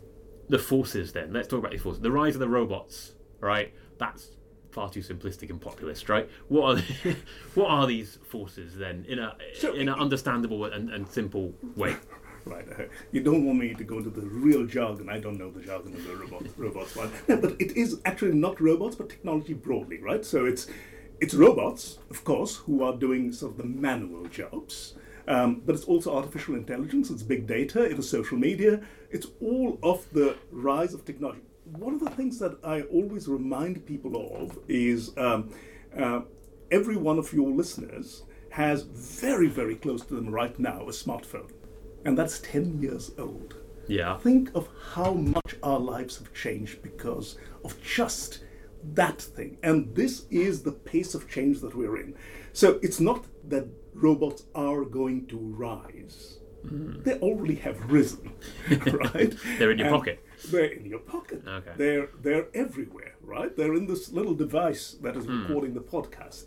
the 0.48 0.58
forces 0.58 1.12
then. 1.12 1.32
Let's 1.32 1.48
talk 1.48 1.60
about 1.60 1.72
the 1.72 1.78
forces. 1.78 2.02
The 2.02 2.10
rise 2.10 2.34
of 2.34 2.40
the 2.40 2.48
robots. 2.48 3.12
Right. 3.40 3.72
That's 3.98 4.30
far 4.72 4.90
too 4.90 5.00
simplistic 5.00 5.50
and 5.50 5.60
populist, 5.60 6.08
right? 6.08 6.28
What 6.48 6.78
are 6.78 6.82
what 7.54 7.68
are 7.68 7.86
these 7.86 8.18
forces 8.28 8.76
then 8.76 9.04
in 9.08 9.18
a 9.18 9.36
so 9.54 9.74
in 9.74 9.88
an 9.88 9.98
understandable 9.98 10.64
and, 10.64 10.90
and 10.90 11.08
simple 11.08 11.54
way? 11.76 11.96
Right? 12.44 12.66
Uh, 12.78 12.84
you 13.10 13.22
don't 13.22 13.44
want 13.44 13.58
me 13.58 13.74
to 13.74 13.84
go 13.84 13.98
into 13.98 14.10
the 14.10 14.22
real 14.22 14.66
jargon. 14.66 15.08
I 15.08 15.18
don't 15.18 15.38
know 15.38 15.50
the 15.50 15.60
jargon 15.60 15.94
of 15.94 16.06
the 16.06 16.16
robot, 16.16 16.42
robots 16.56 16.96
one. 16.96 17.10
No, 17.28 17.36
but 17.36 17.60
it 17.60 17.76
is 17.76 18.00
actually 18.04 18.34
not 18.34 18.60
robots, 18.60 18.96
but 18.96 19.08
technology 19.08 19.54
broadly, 19.54 19.98
right? 19.98 20.24
So 20.24 20.44
it's 20.44 20.66
it's 21.20 21.34
robots, 21.34 21.98
of 22.10 22.24
course, 22.24 22.56
who 22.56 22.82
are 22.82 22.96
doing 22.96 23.32
sort 23.32 23.52
of 23.52 23.58
the 23.58 23.64
manual 23.64 24.26
jobs. 24.26 24.94
Um, 25.28 25.62
but 25.64 25.76
it's 25.76 25.84
also 25.84 26.16
artificial 26.16 26.56
intelligence, 26.56 27.08
it's 27.08 27.22
big 27.22 27.46
data, 27.46 27.84
it 27.84 27.96
is 27.96 28.10
social 28.10 28.36
media, 28.36 28.80
it's 29.10 29.28
all 29.40 29.78
of 29.80 30.04
the 30.12 30.36
rise 30.50 30.94
of 30.94 31.04
technology. 31.04 31.42
One 31.64 31.94
of 31.94 32.00
the 32.00 32.10
things 32.10 32.40
that 32.40 32.58
I 32.64 32.82
always 32.82 33.28
remind 33.28 33.86
people 33.86 34.16
of 34.34 34.58
is 34.66 35.16
um, 35.16 35.50
uh, 35.96 36.22
every 36.72 36.96
one 36.96 37.20
of 37.20 37.32
your 37.32 37.50
listeners 37.50 38.24
has 38.50 38.82
very, 38.82 39.46
very 39.46 39.76
close 39.76 40.04
to 40.06 40.14
them 40.14 40.28
right 40.28 40.58
now 40.58 40.82
a 40.82 40.92
smartphone 40.92 41.50
and 42.04 42.16
that's 42.16 42.40
10 42.40 42.80
years 42.82 43.12
old. 43.18 43.56
Yeah. 43.88 44.18
Think 44.18 44.50
of 44.54 44.68
how 44.92 45.12
much 45.12 45.56
our 45.62 45.78
lives 45.78 46.18
have 46.18 46.32
changed 46.32 46.82
because 46.82 47.36
of 47.64 47.80
just 47.82 48.44
that 48.94 49.20
thing. 49.20 49.58
And 49.62 49.94
this 49.94 50.26
is 50.30 50.62
the 50.62 50.72
pace 50.72 51.14
of 51.14 51.28
change 51.28 51.60
that 51.60 51.74
we're 51.74 51.96
in. 51.98 52.14
So 52.52 52.78
it's 52.82 53.00
not 53.00 53.24
that 53.48 53.66
robots 53.94 54.44
are 54.54 54.84
going 54.84 55.26
to 55.28 55.38
rise. 55.38 56.38
Mm. 56.66 57.02
They 57.02 57.18
already 57.18 57.56
have 57.56 57.90
risen, 57.90 58.32
right? 58.70 59.34
They're 59.58 59.72
in 59.72 59.78
your 59.78 59.88
And 59.88 59.96
pocket. 59.96 60.24
They're 60.48 60.66
in 60.66 60.86
your 60.86 61.00
pocket. 61.00 61.42
Okay. 61.46 61.72
They're 61.76 62.08
they're 62.20 62.46
everywhere, 62.54 63.16
right? 63.20 63.56
They're 63.56 63.74
in 63.74 63.86
this 63.86 64.12
little 64.12 64.34
device 64.34 64.96
that 65.02 65.16
is 65.16 65.24
hmm. 65.24 65.42
recording 65.42 65.74
the 65.74 65.80
podcast. 65.80 66.44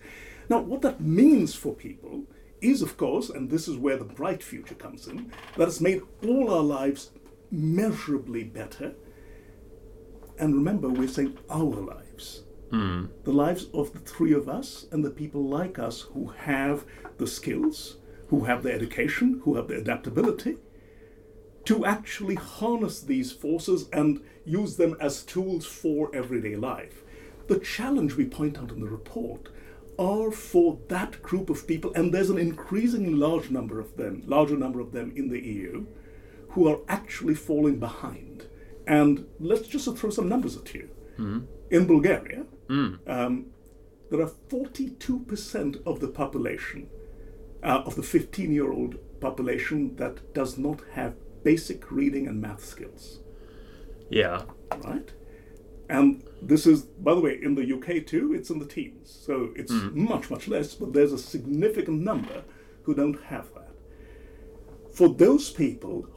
Now, 0.49 0.59
what 0.59 0.81
that 0.83 1.01
means 1.01 1.53
for 1.55 1.73
people 1.73 2.25
is, 2.61 2.81
of 2.81 2.97
course, 2.97 3.29
and 3.29 3.49
this 3.49 3.67
is 3.67 3.77
where 3.77 3.97
the 3.97 4.05
bright 4.05 4.41
future 4.41 4.75
comes 4.75 5.07
in, 5.07 5.31
that 5.57 5.67
it's 5.67 5.81
made 5.81 6.01
all 6.23 6.53
our 6.53 6.63
lives 6.63 7.11
measurably 7.51 8.43
better. 8.43 8.93
And 10.37 10.55
remember, 10.55 10.89
we're 10.89 11.07
saying 11.07 11.37
our 11.49 11.63
lives. 11.63 12.43
Hmm. 12.71 13.05
The 13.23 13.31
lives 13.31 13.67
of 13.73 13.93
the 13.93 13.99
three 13.99 14.33
of 14.33 14.49
us 14.49 14.87
and 14.91 15.03
the 15.03 15.11
people 15.11 15.43
like 15.43 15.79
us 15.79 16.01
who 16.01 16.27
have 16.27 16.85
the 17.17 17.27
skills, 17.27 17.97
who 18.27 18.45
have 18.45 18.63
the 18.63 18.73
education, 18.73 19.41
who 19.43 19.55
have 19.55 19.67
the 19.67 19.77
adaptability, 19.77 20.57
to 21.65 21.85
actually 21.85 22.35
harness 22.35 23.01
these 23.01 23.31
forces 23.31 23.87
and 23.91 24.21
use 24.45 24.77
them 24.77 24.95
as 24.99 25.23
tools 25.23 25.65
for 25.65 26.13
everyday 26.15 26.55
life. 26.55 27.03
The 27.47 27.59
challenge 27.59 28.15
we 28.15 28.25
point 28.25 28.57
out 28.57 28.71
in 28.71 28.81
the 28.81 28.89
report 28.89 29.49
are 29.97 30.31
for 30.31 30.79
that 30.89 31.21
group 31.21 31.49
of 31.49 31.67
people, 31.67 31.91
and 31.93 32.13
there's 32.13 32.29
an 32.29 32.37
increasingly 32.37 33.13
large 33.13 33.49
number 33.49 33.79
of 33.79 33.95
them, 33.97 34.23
larger 34.25 34.57
number 34.57 34.79
of 34.79 34.91
them 34.91 35.11
in 35.15 35.29
the 35.29 35.39
EU, 35.39 35.85
who 36.49 36.67
are 36.67 36.79
actually 36.87 37.35
falling 37.35 37.79
behind. 37.79 38.47
And 38.87 39.25
let's 39.39 39.67
just 39.67 39.95
throw 39.97 40.09
some 40.09 40.29
numbers 40.29 40.57
at 40.57 40.73
you. 40.73 40.89
In 41.71 41.85
Bulgaria, 41.87 42.45
um, 42.69 43.45
there 44.09 44.21
are 44.21 44.31
42% 44.49 45.81
of 45.85 45.99
the 45.99 46.07
population, 46.07 46.87
uh, 47.63 47.81
of 47.85 47.95
the 47.95 48.03
15 48.03 48.51
year 48.51 48.71
old 48.71 48.97
population, 49.21 49.95
that 49.95 50.33
does 50.33 50.57
not 50.57 50.81
have 50.93 51.15
basic 51.43 51.91
reading 51.91 52.27
and 52.27 52.41
math 52.41 52.63
skills, 52.65 53.19
Yeah. 54.09 54.43
right? 54.83 55.13
And 55.89 56.23
this 56.41 56.65
is, 56.65 56.83
by 56.83 57.13
the 57.13 57.21
way, 57.21 57.39
in 57.41 57.55
the 57.55 57.73
UK 57.73 58.05
too, 58.05 58.33
it's 58.33 58.49
in 58.49 58.59
the 58.59 58.65
teens. 58.65 59.09
So 59.25 59.49
it's 59.55 59.71
much, 59.71 60.29
much 60.29 60.47
less, 60.47 60.73
but 60.73 60.93
there's 60.93 61.13
a 61.13 61.17
significant 61.17 62.01
number 62.01 62.43
who 62.83 62.95
don't 62.95 63.21
have 63.25 63.53
that. 63.53 63.69
For 64.93 65.09
those 65.09 65.49
people, 65.51 66.07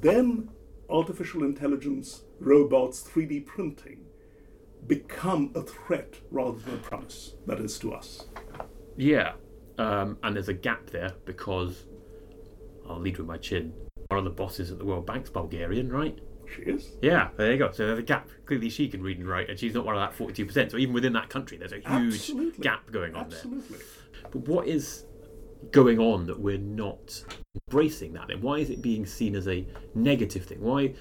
then 0.00 0.48
artificial 0.88 1.42
intelligence, 1.42 2.22
robots, 2.38 3.02
3D 3.02 3.44
printing 3.46 4.06
become 4.86 5.50
a 5.54 5.62
threat 5.62 6.14
rather 6.30 6.58
than 6.58 6.74
a 6.74 6.78
promise. 6.78 7.34
That 7.46 7.58
is 7.58 7.78
to 7.80 7.92
us. 7.92 8.26
Yeah. 8.96 9.32
Um, 9.78 10.18
and 10.22 10.36
there's 10.36 10.48
a 10.48 10.54
gap 10.54 10.90
there 10.90 11.12
because 11.24 11.86
I'll 12.88 13.00
lead 13.00 13.18
with 13.18 13.26
my 13.26 13.36
chin. 13.36 13.74
One 14.08 14.18
of 14.18 14.24
the 14.24 14.30
bosses 14.30 14.70
at 14.70 14.78
the 14.78 14.84
World 14.84 15.06
Bank's 15.06 15.30
Bulgarian, 15.30 15.90
right? 15.90 16.18
She 16.54 16.62
is. 16.62 16.96
Yeah, 17.02 17.28
there 17.36 17.52
you 17.52 17.58
go. 17.58 17.70
So 17.72 17.86
there's 17.86 17.98
a 17.98 18.02
gap. 18.02 18.28
Clearly, 18.44 18.70
she 18.70 18.88
can 18.88 19.02
read 19.02 19.18
and 19.18 19.28
write, 19.28 19.48
and 19.50 19.58
she's 19.58 19.74
not 19.74 19.84
one 19.84 19.96
of 19.96 20.00
that 20.00 20.16
42%. 20.18 20.70
So 20.70 20.76
even 20.78 20.94
within 20.94 21.12
that 21.14 21.28
country, 21.28 21.56
there's 21.56 21.72
a 21.72 21.76
huge 21.76 21.84
Absolutely. 21.86 22.62
gap 22.62 22.90
going 22.90 23.14
on 23.14 23.28
there. 23.28 23.38
Absolutely. 23.38 23.78
But 24.22 24.48
what 24.48 24.66
is 24.68 25.04
going 25.72 25.98
on 25.98 26.26
that 26.26 26.38
we're 26.38 26.58
not 26.58 27.24
embracing 27.68 28.12
that? 28.14 28.30
And 28.30 28.42
why 28.42 28.58
is 28.58 28.70
it 28.70 28.82
being 28.82 29.06
seen 29.06 29.34
as 29.34 29.48
a 29.48 29.66
negative 29.94 30.44
thing? 30.44 30.60
Why 30.60 30.94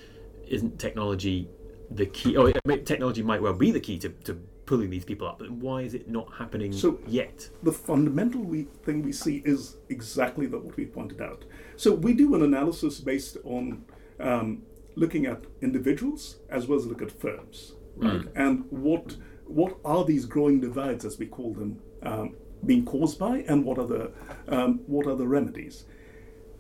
isn't 0.48 0.80
technology 0.80 1.50
the 1.92 2.06
key? 2.08 2.38
Oh, 2.38 2.52
technology 2.52 3.22
might 3.22 3.42
well 3.42 3.54
be 3.54 3.72
the 3.72 3.80
key 3.80 3.98
to, 4.00 4.10
to 4.10 4.34
pulling 4.66 4.90
these 4.90 5.06
people 5.06 5.28
up, 5.28 5.40
but 5.40 5.52
why 5.52 5.82
is 5.82 5.94
it 5.94 6.10
not 6.10 6.32
happening 6.34 6.72
So- 6.72 7.00
yet? 7.08 7.50
the 7.62 7.72
fundamental 7.72 8.42
we, 8.42 8.64
thing 8.84 9.04
we 9.04 9.12
see 9.12 9.44
is 9.46 9.78
exactly 9.90 10.48
that 10.48 10.64
what 10.64 10.76
we 10.76 10.86
pointed 10.86 11.22
out. 11.22 11.46
So 11.76 11.94
we 11.94 12.14
do 12.14 12.34
an 12.36 12.42
analysis 12.42 13.00
based 13.00 13.38
on 13.44 13.86
um, 14.20 14.64
looking 14.96 15.26
at 15.26 15.44
individuals 15.62 16.38
as 16.50 16.68
well 16.68 16.80
as 16.80 16.86
look 16.86 17.02
at 17.02 17.12
firms, 17.12 17.74
right? 17.96 18.22
And 18.36 18.66
what 18.70 19.18
what 19.46 19.78
are 19.86 20.04
these 20.06 20.26
growing 20.26 20.60
divides, 20.60 21.06
as 21.06 21.20
we 21.20 21.28
call 21.28 21.54
them, 21.54 21.80
um, 22.02 22.36
being 22.66 22.84
caused 22.84 23.20
by, 23.20 23.40
and 23.48 23.64
what 23.64 23.78
are 23.78 23.88
the 23.88 24.12
um, 24.48 24.80
what 24.88 25.06
are 25.08 25.16
the 25.16 25.28
remedies? 25.28 25.86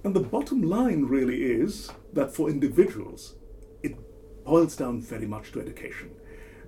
And 0.03 0.15
the 0.15 0.19
bottom 0.19 0.61
line 0.61 1.05
really 1.05 1.43
is 1.43 1.91
that 2.13 2.35
for 2.35 2.49
individuals, 2.49 3.35
it 3.81 3.95
boils 4.45 4.75
down 4.75 5.01
very 5.01 5.25
much 5.25 5.51
to 5.53 5.59
education. 5.59 6.11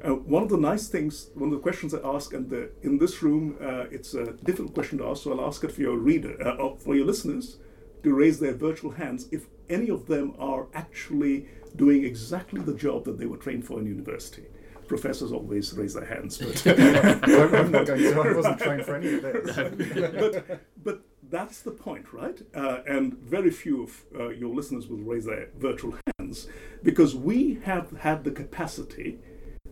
Uh, 0.04 0.10
one 0.10 0.44
of 0.44 0.50
the 0.50 0.58
nice 0.58 0.88
things, 0.88 1.30
one 1.36 1.50
of 1.50 1.56
the 1.56 1.62
questions 1.62 1.94
I 1.94 2.00
ask, 2.04 2.34
and 2.34 2.50
the, 2.50 2.70
in 2.82 2.98
this 2.98 3.22
room, 3.24 3.56
uh, 3.62 3.86
it's 3.92 4.14
a 4.14 4.34
difficult 4.44 4.74
question 4.74 5.00
to 5.00 5.06
ask, 5.06 5.24
so 5.24 5.32
I'll 5.32 5.48
ask 5.48 5.64
it 5.64 5.72
for 5.72 5.82
your 5.82 5.98
reader, 5.98 6.36
uh, 6.46 6.76
for 6.76 6.96
your 6.96 7.06
listeners, 7.06 7.58
to 8.04 8.14
raise 8.14 8.40
their 8.40 8.54
virtual 8.54 8.92
hands 8.92 9.28
if 9.32 9.48
any 9.70 9.90
of 9.90 10.08
them 10.08 10.34
are 10.40 10.68
actually 10.74 11.48
doing 11.76 12.04
exactly 12.04 12.62
the 12.62 12.74
job 12.74 13.06
that 13.06 13.18
they 13.18 13.26
were 13.26 13.38
trained 13.38 13.66
for 13.66 13.80
in 13.80 13.86
university. 13.86 14.46
Professors 14.88 15.32
always 15.32 15.74
raise 15.74 15.94
their 15.94 16.06
hands, 16.06 16.38
but 16.38 16.66
I'm 16.80 17.56
I'm 17.56 17.72
not 17.72 17.88
going 17.88 18.00
to. 18.00 18.22
I 18.22 18.34
wasn't 18.34 18.60
trained 18.60 18.86
for 18.86 18.96
any 18.96 19.16
of 19.16 19.22
this. 19.22 19.56
but 20.20 20.62
but 20.82 21.02
that's 21.30 21.62
the 21.62 21.72
point, 21.72 22.14
right? 22.14 22.42
Uh, 22.56 22.80
and 22.88 23.18
very 23.18 23.52
few 23.52 23.84
of 23.84 24.06
uh, 24.18 24.30
your 24.30 24.56
listeners 24.56 24.88
will 24.88 25.00
raise 25.00 25.26
their 25.26 25.50
virtual 25.58 25.96
hands 26.18 26.48
because 26.84 27.16
we 27.16 27.60
have 27.66 27.92
had 28.00 28.24
the 28.24 28.32
capacity. 28.32 29.20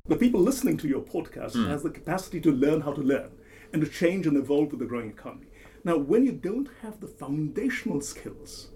The 0.08 0.18
people 0.18 0.42
listening 0.42 0.78
to 0.78 0.88
your 0.88 1.02
podcast 1.02 1.56
has 1.68 1.82
the 1.82 1.90
capacity 1.90 2.40
to 2.42 2.52
learn 2.52 2.82
how 2.82 2.92
to 2.92 3.02
learn 3.02 3.32
and 3.72 3.82
to 3.82 3.90
change 3.90 4.28
and 4.28 4.38
evolve 4.38 4.72
with 4.72 4.80
the 4.80 4.86
growing 4.86 5.10
economy. 5.10 5.48
Now, 5.84 5.98
when 5.98 6.26
you 6.26 6.32
don't 6.32 6.70
have 6.82 7.00
the 7.00 7.08
foundational 7.08 8.02
skills, 8.02 8.70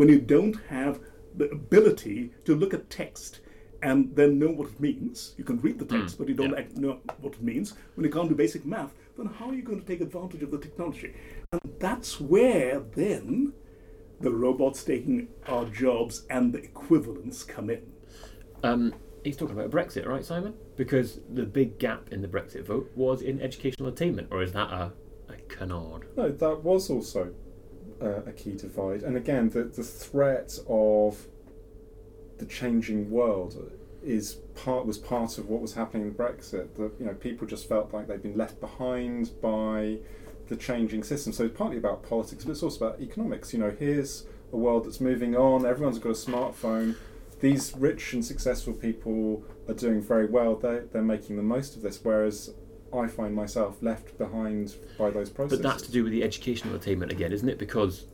when 0.00 0.08
you 0.08 0.18
don't 0.18 0.56
have 0.70 0.98
the 1.36 1.50
ability 1.50 2.32
to 2.46 2.54
look 2.54 2.72
at 2.72 2.88
text 2.88 3.40
and 3.82 4.16
then 4.16 4.38
know 4.38 4.48
what 4.48 4.66
it 4.66 4.80
means, 4.80 5.34
you 5.36 5.44
can 5.44 5.60
read 5.60 5.78
the 5.78 5.84
text, 5.84 6.16
but 6.16 6.26
you 6.26 6.32
don't 6.32 6.56
yeah. 6.56 6.64
know 6.76 6.98
what 7.20 7.34
it 7.34 7.42
means. 7.42 7.74
When 7.96 8.06
you 8.06 8.10
can't 8.10 8.26
do 8.26 8.34
basic 8.34 8.64
math, 8.64 8.94
then 9.18 9.26
how 9.26 9.50
are 9.50 9.54
you 9.54 9.60
going 9.60 9.78
to 9.78 9.86
take 9.86 10.00
advantage 10.00 10.42
of 10.42 10.50
the 10.50 10.56
technology? 10.56 11.12
And 11.52 11.60
that's 11.78 12.18
where 12.18 12.80
then 12.80 13.52
the 14.22 14.30
robots 14.30 14.82
taking 14.84 15.28
our 15.46 15.66
jobs 15.66 16.24
and 16.30 16.54
the 16.54 16.62
equivalents 16.62 17.44
come 17.44 17.68
in. 17.68 17.82
Um, 18.62 18.94
he's 19.22 19.36
talking 19.36 19.54
about 19.54 19.70
Brexit, 19.70 20.06
right, 20.06 20.24
Simon? 20.24 20.54
Because 20.78 21.20
the 21.28 21.44
big 21.44 21.78
gap 21.78 22.08
in 22.10 22.22
the 22.22 22.28
Brexit 22.28 22.64
vote 22.64 22.90
was 22.96 23.20
in 23.20 23.38
educational 23.42 23.90
attainment, 23.90 24.28
or 24.30 24.42
is 24.42 24.52
that 24.52 24.70
a, 24.70 24.92
a 25.28 25.36
canard? 25.48 26.06
No, 26.16 26.30
that 26.30 26.64
was 26.64 26.88
also 26.88 27.34
uh, 28.00 28.22
a 28.26 28.32
key 28.32 28.54
divide. 28.54 29.02
And 29.02 29.16
again, 29.16 29.50
the, 29.50 29.64
the 29.64 29.82
threat 29.84 30.58
of 30.68 31.26
the 32.38 32.46
changing 32.46 33.10
world 33.10 33.72
is 34.02 34.34
part 34.54 34.86
was 34.86 34.96
part 34.96 35.36
of 35.36 35.48
what 35.48 35.60
was 35.60 35.74
happening 35.74 36.04
in 36.04 36.14
Brexit. 36.14 36.74
That 36.76 36.92
you 36.98 37.06
know 37.06 37.14
people 37.14 37.46
just 37.46 37.68
felt 37.68 37.92
like 37.92 38.08
they'd 38.08 38.22
been 38.22 38.36
left 38.36 38.60
behind 38.60 39.30
by 39.40 39.98
the 40.48 40.56
changing 40.56 41.04
system. 41.04 41.32
So 41.32 41.44
it's 41.44 41.56
partly 41.56 41.76
about 41.76 42.02
politics, 42.02 42.44
but 42.44 42.52
it's 42.52 42.62
also 42.62 42.86
about 42.86 43.00
economics. 43.00 43.52
You 43.52 43.60
know, 43.60 43.74
here's 43.78 44.26
a 44.52 44.56
world 44.56 44.84
that's 44.84 45.00
moving 45.00 45.36
on. 45.36 45.64
Everyone's 45.66 45.98
got 45.98 46.10
a 46.10 46.12
smartphone. 46.12 46.96
These 47.40 47.74
rich 47.76 48.12
and 48.12 48.24
successful 48.24 48.74
people 48.74 49.44
are 49.68 49.74
doing 49.74 50.02
very 50.02 50.26
well. 50.26 50.56
They 50.56 50.80
they're 50.92 51.02
making 51.02 51.36
the 51.36 51.42
most 51.42 51.76
of 51.76 51.82
this, 51.82 52.00
whereas 52.02 52.54
I 52.92 53.06
find 53.06 53.34
myself 53.34 53.82
left 53.82 54.18
behind 54.18 54.74
by 54.98 55.10
those 55.10 55.30
processes. 55.30 55.62
But 55.62 55.68
that's 55.68 55.82
to 55.84 55.92
do 55.92 56.04
with 56.04 56.12
the 56.12 56.22
educational 56.22 56.74
attainment 56.74 57.12
again, 57.12 57.32
isn't 57.32 57.48
it? 57.48 57.58
Because. 57.58 58.06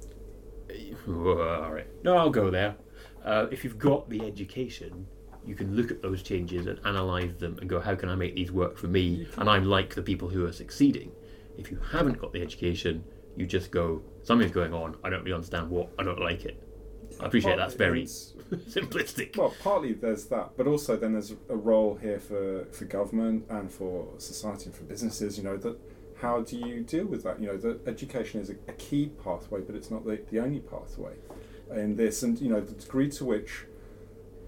All 1.08 1.72
right. 1.72 1.86
No, 2.04 2.16
I'll 2.16 2.30
go 2.30 2.50
there. 2.50 2.76
Uh, 3.24 3.46
if 3.50 3.64
you've 3.64 3.78
got 3.78 4.08
the 4.08 4.24
education, 4.24 5.06
you 5.46 5.54
can 5.54 5.74
look 5.74 5.90
at 5.90 6.02
those 6.02 6.22
changes 6.22 6.66
and 6.66 6.78
analyse 6.84 7.34
them 7.38 7.56
and 7.60 7.68
go, 7.68 7.80
how 7.80 7.94
can 7.94 8.08
I 8.08 8.14
make 8.14 8.34
these 8.34 8.52
work 8.52 8.76
for 8.76 8.88
me? 8.88 9.26
And 9.38 9.48
I'm 9.48 9.64
like 9.64 9.94
the 9.94 10.02
people 10.02 10.28
who 10.28 10.44
are 10.44 10.52
succeeding. 10.52 11.12
If 11.56 11.70
you 11.70 11.80
haven't 11.92 12.20
got 12.20 12.32
the 12.32 12.42
education, 12.42 13.04
you 13.36 13.46
just 13.46 13.70
go, 13.70 14.02
something's 14.22 14.52
going 14.52 14.74
on, 14.74 14.96
I 15.04 15.10
don't 15.10 15.20
really 15.20 15.34
understand 15.34 15.70
what, 15.70 15.90
I 15.98 16.02
don't 16.02 16.20
like 16.20 16.44
it. 16.44 16.62
I 17.20 17.26
appreciate 17.26 17.56
that's 17.56 17.74
very 17.74 18.04
simplistic. 18.04 19.36
Well, 19.36 19.54
partly 19.62 19.92
there's 19.92 20.26
that, 20.26 20.50
but 20.56 20.66
also 20.66 20.96
then 20.96 21.12
there's 21.12 21.34
a 21.48 21.56
role 21.56 21.96
here 21.96 22.20
for, 22.20 22.66
for 22.72 22.84
government 22.84 23.44
and 23.48 23.70
for 23.70 24.08
society 24.18 24.66
and 24.66 24.74
for 24.74 24.84
businesses. 24.84 25.38
You 25.38 25.44
know 25.44 25.56
that 25.58 25.78
how 26.20 26.40
do 26.42 26.56
you 26.56 26.82
deal 26.82 27.06
with 27.06 27.22
that? 27.24 27.40
You 27.40 27.48
know 27.48 27.56
that 27.58 27.86
education 27.86 28.40
is 28.40 28.50
a, 28.50 28.54
a 28.68 28.72
key 28.72 29.10
pathway, 29.22 29.60
but 29.60 29.74
it's 29.74 29.90
not 29.90 30.04
the, 30.04 30.20
the 30.30 30.40
only 30.40 30.60
pathway 30.60 31.14
in 31.70 31.96
this. 31.96 32.22
And 32.22 32.40
you 32.40 32.48
know 32.48 32.60
the 32.60 32.74
degree 32.74 33.10
to 33.10 33.24
which 33.24 33.64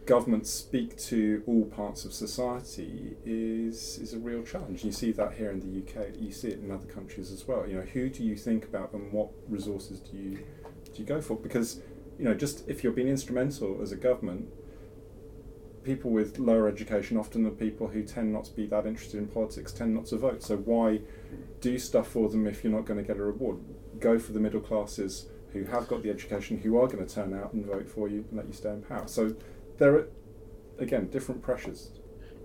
governments 0.06 0.48
speak 0.48 0.96
to 0.96 1.42
all 1.46 1.66
parts 1.66 2.06
of 2.06 2.14
society 2.14 3.14
is 3.26 3.98
is 3.98 4.14
a 4.14 4.18
real 4.18 4.42
challenge. 4.42 4.84
You 4.84 4.92
see 4.92 5.12
that 5.12 5.34
here 5.34 5.50
in 5.50 5.60
the 5.60 5.82
UK. 5.82 6.14
You 6.18 6.32
see 6.32 6.48
it 6.48 6.60
in 6.60 6.70
other 6.70 6.87
countries 6.87 7.30
as 7.30 7.46
well. 7.46 7.66
You 7.68 7.76
know 7.76 7.82
who 7.92 8.08
do 8.08 8.25
you 8.25 8.37
think 8.37 8.64
about 8.64 8.92
and 8.92 9.12
what 9.12 9.28
resources 9.48 10.00
do 10.00 10.16
you 10.16 10.38
do 10.84 11.02
you 11.02 11.04
go 11.04 11.20
for? 11.20 11.37
Because 11.37 11.82
you 12.18 12.25
know, 12.25 12.34
just 12.34 12.68
if 12.68 12.82
you're 12.82 12.92
being 12.92 13.08
instrumental 13.08 13.78
as 13.80 13.92
a 13.92 13.96
government, 13.96 14.48
people 15.84 16.10
with 16.10 16.38
lower 16.38 16.68
education, 16.68 17.16
often 17.16 17.44
the 17.44 17.50
people 17.50 17.88
who 17.88 18.02
tend 18.02 18.32
not 18.32 18.44
to 18.44 18.52
be 18.52 18.66
that 18.66 18.87
interested 18.87 19.18
in 19.18 19.26
politics, 19.28 19.72
tend 19.72 19.94
not 19.94 20.06
to 20.06 20.16
vote. 20.16 20.42
So 20.42 20.56
why 20.56 21.00
do 21.60 21.78
stuff 21.78 22.08
for 22.08 22.28
them 22.28 22.46
if 22.46 22.62
you're 22.62 22.72
not 22.72 22.84
going 22.84 22.98
to 22.98 23.06
get 23.06 23.16
a 23.16 23.22
reward. 23.22 23.58
Go 24.00 24.18
for 24.18 24.32
the 24.32 24.40
middle 24.40 24.60
classes 24.60 25.28
who 25.52 25.64
have 25.64 25.88
got 25.88 26.02
the 26.02 26.10
education, 26.10 26.58
who 26.58 26.78
are 26.78 26.87
going 26.87 27.04
to 27.04 27.14
turn 27.14 27.34
out 27.34 27.52
and 27.52 27.64
vote 27.64 27.88
for 27.88 28.08
you 28.08 28.25
and 28.28 28.37
let 28.37 28.46
you 28.46 28.52
stay 28.52 28.70
in 28.70 28.82
power. 28.82 29.06
So 29.06 29.34
there 29.78 29.94
are, 29.94 30.08
again, 30.78 31.08
different 31.08 31.42
pressures. 31.42 31.90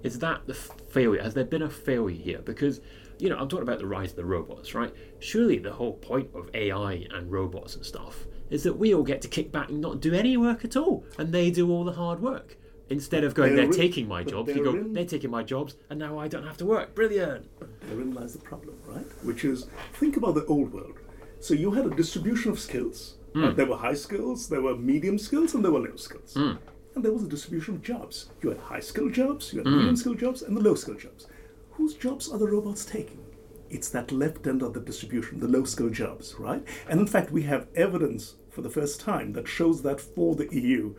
Is 0.03 0.19
that 0.19 0.45
the 0.47 0.53
failure? 0.53 1.21
Has 1.21 1.33
there 1.33 1.45
been 1.45 1.61
a 1.61 1.69
failure 1.69 2.21
here? 2.21 2.39
Because, 2.39 2.81
you 3.19 3.29
know, 3.29 3.37
I'm 3.37 3.47
talking 3.47 3.63
about 3.63 3.79
the 3.79 3.87
rise 3.87 4.11
of 4.11 4.17
the 4.17 4.25
robots, 4.25 4.73
right? 4.73 4.93
Surely 5.19 5.57
the 5.59 5.73
whole 5.73 5.93
point 5.93 6.29
of 6.33 6.49
AI 6.53 7.05
and 7.11 7.31
robots 7.31 7.75
and 7.75 7.85
stuff 7.85 8.25
is 8.53 8.61
that 8.63 8.77
we 8.77 8.93
all 8.93 9.01
get 9.01 9.19
to 9.19 9.27
kick 9.27 9.51
back 9.51 9.69
and 9.69 9.81
not 9.81 9.99
do 9.99 10.13
any 10.13 10.37
work 10.37 10.63
at 10.63 10.77
all, 10.77 11.03
and 11.17 11.33
they 11.33 11.49
do 11.49 11.71
all 11.71 11.83
the 11.83 11.93
hard 11.93 12.21
work. 12.21 12.55
Instead 12.87 13.23
of 13.23 13.33
going, 13.33 13.55
they're, 13.55 13.65
Therein- 13.65 13.79
taking 13.79 14.07
my 14.07 14.23
jobs, 14.23 14.55
you 14.55 14.63
go, 14.63 14.79
they're 14.93 15.05
taking 15.05 15.31
my 15.31 15.41
jobs, 15.41 15.75
and 15.89 15.97
now 15.97 16.19
I 16.19 16.27
don't 16.27 16.45
have 16.45 16.57
to 16.57 16.65
work. 16.65 16.93
Brilliant. 16.93 17.47
Therein 17.87 18.13
lies 18.13 18.33
the 18.33 18.39
problem, 18.39 18.77
right? 18.85 19.05
Which 19.23 19.43
is, 19.43 19.65
think 19.93 20.17
about 20.17 20.35
the 20.35 20.45
old 20.45 20.71
world. 20.71 20.99
So 21.39 21.55
you 21.55 21.71
had 21.71 21.87
a 21.87 21.89
distribution 21.89 22.51
of 22.51 22.59
skills. 22.59 23.15
right? 23.33 23.55
There 23.55 23.65
were 23.65 23.77
high 23.77 23.95
skills, 23.95 24.47
there 24.47 24.61
were 24.61 24.75
medium 24.75 25.17
skills, 25.17 25.55
and 25.55 25.65
there 25.65 25.71
were 25.71 25.79
low 25.79 25.95
skills. 25.95 26.35
Hmm. 26.35 26.53
And 26.93 27.03
there 27.03 27.11
was 27.11 27.23
a 27.23 27.27
distribution 27.27 27.73
of 27.73 27.81
jobs. 27.81 28.29
You 28.43 28.49
had 28.49 28.59
high 28.59 28.81
skill 28.81 29.09
jobs, 29.09 29.51
you 29.51 29.59
had 29.59 29.67
hmm. 29.67 29.77
medium 29.77 29.95
skill 29.95 30.13
jobs, 30.13 30.43
and 30.43 30.55
the 30.55 30.61
low 30.61 30.75
skill 30.75 30.93
jobs. 30.95 31.25
Whose 31.71 31.95
jobs 31.95 32.29
are 32.29 32.37
the 32.37 32.47
robots 32.47 32.85
taking? 32.85 33.25
It's 33.71 33.89
that 33.89 34.11
left 34.11 34.45
end 34.45 34.61
of 34.61 34.75
the 34.75 34.79
distribution, 34.79 35.39
the 35.39 35.47
low 35.47 35.63
skill 35.63 35.89
jobs, 35.89 36.35
right? 36.37 36.63
And 36.87 36.99
in 36.99 37.07
fact, 37.07 37.31
we 37.31 37.41
have 37.43 37.65
evidence 37.75 38.35
for 38.53 38.61
the 38.61 38.69
first 38.69 38.99
time 38.99 39.33
that 39.33 39.47
shows 39.47 39.81
that 39.81 39.99
for 39.99 40.35
the 40.35 40.47
EU, 40.55 40.95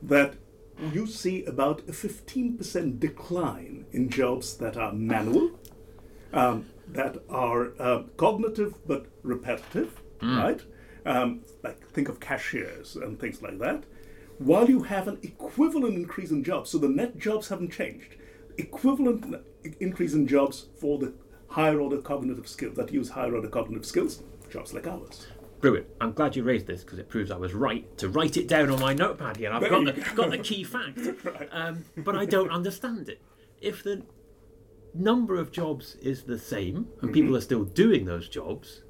that 0.00 0.34
you 0.92 1.06
see 1.06 1.44
about 1.44 1.80
a 1.80 1.92
15% 1.92 2.98
decline 2.98 3.84
in 3.92 4.08
jobs 4.08 4.56
that 4.56 4.76
are 4.76 4.92
manual, 4.92 5.50
um, 6.32 6.66
that 6.88 7.18
are 7.28 7.72
uh, 7.78 8.02
cognitive 8.16 8.74
but 8.86 9.06
repetitive, 9.22 10.00
right? 10.38 10.62
Um, 11.04 11.40
like 11.62 11.86
think 11.88 12.08
of 12.08 12.20
cashiers 12.20 12.96
and 12.96 13.18
things 13.18 13.42
like 13.42 13.58
that. 13.58 13.84
While 14.38 14.68
you 14.70 14.84
have 14.84 15.08
an 15.08 15.18
equivalent 15.22 15.94
increase 15.96 16.30
in 16.30 16.42
jobs, 16.44 16.70
so 16.70 16.78
the 16.78 16.88
net 16.88 17.18
jobs 17.18 17.48
haven't 17.48 17.72
changed, 17.72 18.14
equivalent 18.58 19.42
increase 19.80 20.14
in 20.14 20.26
jobs 20.26 20.66
for 20.80 20.98
the 20.98 21.12
higher 21.48 21.80
order 21.80 21.98
cognitive 21.98 22.48
skills 22.48 22.76
that 22.76 22.92
use 22.92 23.10
higher 23.10 23.34
order 23.34 23.48
cognitive 23.48 23.84
skills, 23.86 24.22
jobs 24.50 24.72
like 24.72 24.86
ours. 24.86 25.26
Brilliant. 25.62 25.86
I'm 26.00 26.12
glad 26.12 26.34
you 26.34 26.42
raised 26.42 26.66
this 26.66 26.82
because 26.82 26.98
it 26.98 27.08
proves 27.08 27.30
I 27.30 27.36
was 27.36 27.54
right 27.54 27.96
to 27.98 28.08
write 28.08 28.36
it 28.36 28.48
down 28.48 28.68
on 28.68 28.80
my 28.80 28.92
notepad 28.92 29.36
here. 29.36 29.52
I've 29.52 29.70
got 29.70 29.84
the, 29.84 29.92
go. 29.92 30.14
got 30.16 30.30
the 30.30 30.38
key 30.38 30.64
fact. 30.64 30.98
Um, 31.52 31.84
but 31.98 32.16
I 32.16 32.24
don't 32.24 32.50
understand 32.50 33.08
it. 33.08 33.20
If 33.60 33.84
the 33.84 34.02
number 34.94 35.36
of 35.36 35.52
jobs 35.52 35.96
is 35.96 36.24
the 36.24 36.38
same 36.38 36.88
and 37.00 37.12
people 37.12 37.36
are 37.36 37.40
still 37.40 37.64
doing 37.64 38.06
those 38.06 38.28
jobs, 38.28 38.82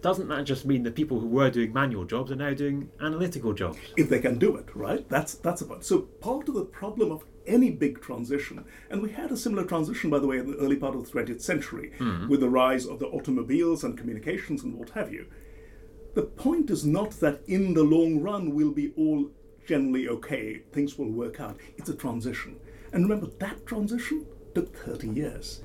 doesn't 0.00 0.28
that 0.28 0.44
just 0.44 0.64
mean 0.64 0.82
that 0.82 0.94
people 0.96 1.20
who 1.20 1.28
were 1.28 1.50
doing 1.50 1.72
manual 1.72 2.04
jobs 2.04 2.32
are 2.32 2.36
now 2.36 2.54
doing 2.54 2.90
analytical 3.00 3.52
jobs? 3.52 3.78
if 3.96 4.08
they 4.08 4.18
can 4.18 4.38
do 4.38 4.56
it, 4.56 4.66
right? 4.74 5.08
That's 5.08 5.34
that's 5.34 5.60
a 5.60 5.66
point. 5.66 5.84
So 5.84 6.00
part 6.00 6.48
of 6.48 6.54
the 6.54 6.64
problem 6.64 7.12
of 7.12 7.24
any 7.46 7.70
big 7.70 8.00
transition, 8.00 8.64
and 8.90 9.02
we 9.02 9.12
had 9.12 9.30
a 9.30 9.36
similar 9.36 9.64
transition, 9.64 10.10
by 10.10 10.18
the 10.18 10.26
way, 10.26 10.38
in 10.38 10.50
the 10.50 10.56
early 10.56 10.76
part 10.76 10.96
of 10.96 11.04
the 11.04 11.12
20th 11.12 11.42
century, 11.42 11.92
with 12.28 12.40
the 12.40 12.48
rise 12.48 12.86
of 12.86 12.98
the 12.98 13.06
automobiles 13.06 13.84
and 13.84 13.96
communications 13.96 14.64
and 14.64 14.74
what 14.74 14.90
have 14.90 15.12
you. 15.12 15.26
The 16.14 16.22
point 16.22 16.70
is 16.70 16.84
not 16.84 17.10
that 17.20 17.40
in 17.46 17.74
the 17.74 17.82
long 17.82 18.20
run 18.20 18.54
we'll 18.54 18.70
be 18.70 18.92
all 18.96 19.30
generally 19.66 20.08
okay, 20.08 20.62
things 20.72 20.98
will 20.98 21.10
work 21.10 21.40
out. 21.40 21.58
It's 21.76 21.88
a 21.88 21.94
transition. 21.94 22.56
And 22.92 23.04
remember, 23.04 23.30
that 23.38 23.66
transition 23.66 24.26
took 24.54 24.76
30 24.76 25.08
years. 25.08 25.60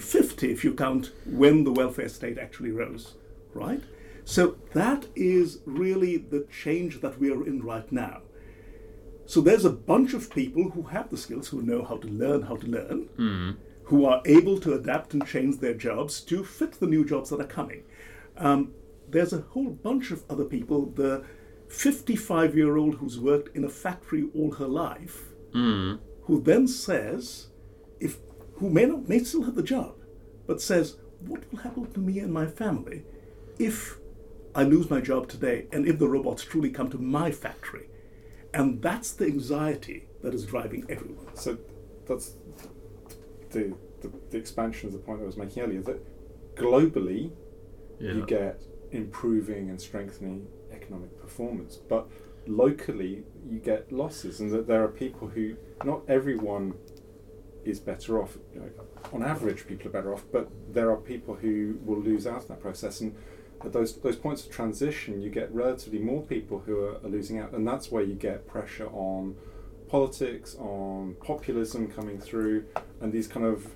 50 0.00 0.50
if 0.50 0.64
you 0.64 0.72
count 0.72 1.12
when 1.26 1.62
the 1.62 1.72
welfare 1.72 2.08
state 2.08 2.38
actually 2.38 2.70
rose, 2.70 3.14
right? 3.52 3.82
So 4.24 4.56
that 4.72 5.06
is 5.14 5.60
really 5.66 6.16
the 6.16 6.46
change 6.50 7.00
that 7.02 7.18
we 7.20 7.30
are 7.30 7.46
in 7.46 7.62
right 7.62 7.90
now. 7.92 8.22
So 9.26 9.42
there's 9.42 9.66
a 9.66 9.70
bunch 9.70 10.14
of 10.14 10.30
people 10.30 10.70
who 10.70 10.82
have 10.84 11.10
the 11.10 11.18
skills, 11.18 11.48
who 11.48 11.60
know 11.60 11.84
how 11.84 11.98
to 11.98 12.08
learn 12.08 12.42
how 12.42 12.56
to 12.56 12.66
learn, 12.66 13.58
who 13.84 14.06
are 14.06 14.22
able 14.24 14.58
to 14.60 14.72
adapt 14.72 15.12
and 15.12 15.26
change 15.26 15.58
their 15.58 15.74
jobs 15.74 16.22
to 16.22 16.42
fit 16.44 16.72
the 16.80 16.86
new 16.86 17.04
jobs 17.04 17.28
that 17.30 17.40
are 17.40 17.44
coming. 17.44 17.82
Um, 18.38 18.72
there's 19.10 19.32
a 19.32 19.40
whole 19.40 19.70
bunch 19.70 20.10
of 20.10 20.24
other 20.30 20.44
people. 20.44 20.86
The 20.86 21.24
55 21.68 22.56
year 22.56 22.76
old 22.76 22.96
who's 22.96 23.18
worked 23.18 23.54
in 23.56 23.64
a 23.64 23.68
factory 23.68 24.28
all 24.34 24.52
her 24.52 24.68
life, 24.68 25.28
hmm. 25.52 25.96
who 26.22 26.40
then 26.42 26.66
says, 26.66 27.48
if 28.00 28.18
who 28.54 28.70
may 28.70 28.86
not 28.86 29.08
may 29.08 29.18
still 29.20 29.42
have 29.42 29.54
the 29.54 29.62
job, 29.62 29.94
but 30.46 30.60
says, 30.60 30.96
what 31.20 31.50
will 31.50 31.60
happen 31.60 31.90
to 31.92 32.00
me 32.00 32.18
and 32.20 32.32
my 32.32 32.46
family 32.46 33.02
if 33.58 33.98
I 34.54 34.62
lose 34.62 34.88
my 34.88 35.00
job 35.00 35.28
today 35.28 35.66
and 35.72 35.86
if 35.86 35.98
the 35.98 36.08
robots 36.08 36.44
truly 36.44 36.70
come 36.70 36.90
to 36.90 36.98
my 36.98 37.30
factory? 37.30 37.88
And 38.54 38.80
that's 38.80 39.12
the 39.12 39.26
anxiety 39.26 40.08
that 40.22 40.32
is 40.32 40.46
driving 40.46 40.86
everyone. 40.88 41.36
So 41.36 41.58
that's 42.06 42.34
the, 43.50 43.74
the, 44.00 44.10
the 44.30 44.38
expansion 44.38 44.86
of 44.86 44.94
the 44.94 44.98
point 44.98 45.20
I 45.20 45.26
was 45.26 45.36
making 45.36 45.62
earlier 45.62 45.82
that 45.82 46.56
globally 46.56 47.30
you 48.00 48.24
get 48.26 48.62
improving 48.92 49.70
and 49.70 49.80
strengthening 49.80 50.46
economic 50.72 51.20
performance, 51.20 51.76
but 51.76 52.08
locally 52.46 53.22
you 53.48 53.58
get 53.58 53.92
losses, 53.92 54.40
and 54.40 54.50
that 54.52 54.66
there 54.66 54.82
are 54.82 54.88
people 54.88 55.28
who 55.28 55.56
not 55.84 56.02
everyone 56.08 56.74
is 57.64 57.80
better 57.80 58.20
off. 58.22 58.38
You 58.54 58.60
know, 58.60 58.70
on 59.12 59.22
average, 59.22 59.66
people 59.66 59.88
are 59.88 59.90
better 59.90 60.12
off, 60.12 60.24
but 60.32 60.48
there 60.72 60.90
are 60.90 60.96
people 60.96 61.34
who 61.34 61.78
will 61.84 62.00
lose 62.00 62.26
out 62.26 62.42
in 62.42 62.48
that 62.48 62.60
process, 62.60 63.00
and 63.00 63.14
at 63.64 63.72
those 63.72 63.96
those 64.00 64.16
points 64.16 64.44
of 64.44 64.52
transition, 64.52 65.20
you 65.20 65.30
get 65.30 65.52
relatively 65.52 65.98
more 65.98 66.22
people 66.22 66.60
who 66.60 66.78
are, 66.84 66.96
are 67.04 67.08
losing 67.08 67.38
out, 67.38 67.52
and 67.52 67.66
that's 67.66 67.90
where 67.90 68.02
you 68.02 68.14
get 68.14 68.46
pressure 68.46 68.88
on 68.88 69.36
politics, 69.88 70.54
on 70.58 71.16
populism 71.22 71.88
coming 71.90 72.18
through, 72.18 72.64
and 73.00 73.12
these 73.12 73.26
kind 73.26 73.46
of 73.46 73.74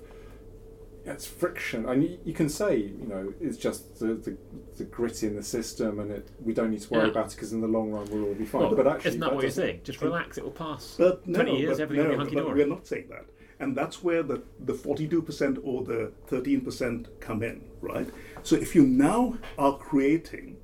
it's 1.05 1.25
friction. 1.25 1.87
And 1.87 2.03
you, 2.03 2.19
you 2.23 2.33
can 2.33 2.49
say, 2.49 2.77
you 2.77 3.07
know, 3.07 3.33
it's 3.41 3.57
just 3.57 3.99
the, 3.99 4.13
the, 4.15 4.37
the 4.77 4.83
grit 4.85 5.23
in 5.23 5.35
the 5.35 5.43
system, 5.43 5.99
and 5.99 6.11
it, 6.11 6.29
we 6.41 6.53
don't 6.53 6.71
need 6.71 6.81
to 6.81 6.89
worry 6.93 7.05
Yeah. 7.05 7.11
about 7.11 7.27
it 7.27 7.35
because 7.35 7.53
in 7.53 7.61
the 7.61 7.67
long 7.67 7.91
run 7.91 8.07
we'll 8.11 8.25
all 8.25 8.33
be 8.33 8.45
fine. 8.45 8.61
Well, 8.61 8.75
but 8.75 8.87
actually, 8.87 9.09
isn't 9.09 9.19
that 9.21 9.35
what 9.35 9.41
you're 9.41 9.51
saying? 9.51 9.81
Just 9.83 10.01
relax, 10.01 10.37
it 10.37 10.43
will 10.43 10.51
pass. 10.51 10.95
But 10.97 11.27
no, 11.27 11.43
20 11.43 11.59
years, 11.59 11.79
everything 11.79 12.05
will 12.05 12.11
be 12.13 12.17
hunky 12.17 12.35
dory. 12.35 12.53
we're 12.53 12.67
not 12.67 12.87
saying 12.87 13.07
that. 13.09 13.25
And 13.59 13.75
that's 13.77 14.03
where 14.03 14.23
the, 14.23 14.43
the 14.59 14.73
42% 14.73 15.59
or 15.63 15.83
the 15.83 16.11
13% 16.29 17.07
come 17.19 17.43
in, 17.43 17.63
right? 17.81 18.09
So 18.41 18.55
if 18.55 18.75
you 18.75 18.85
now 18.85 19.37
are 19.57 19.77
creating 19.77 20.57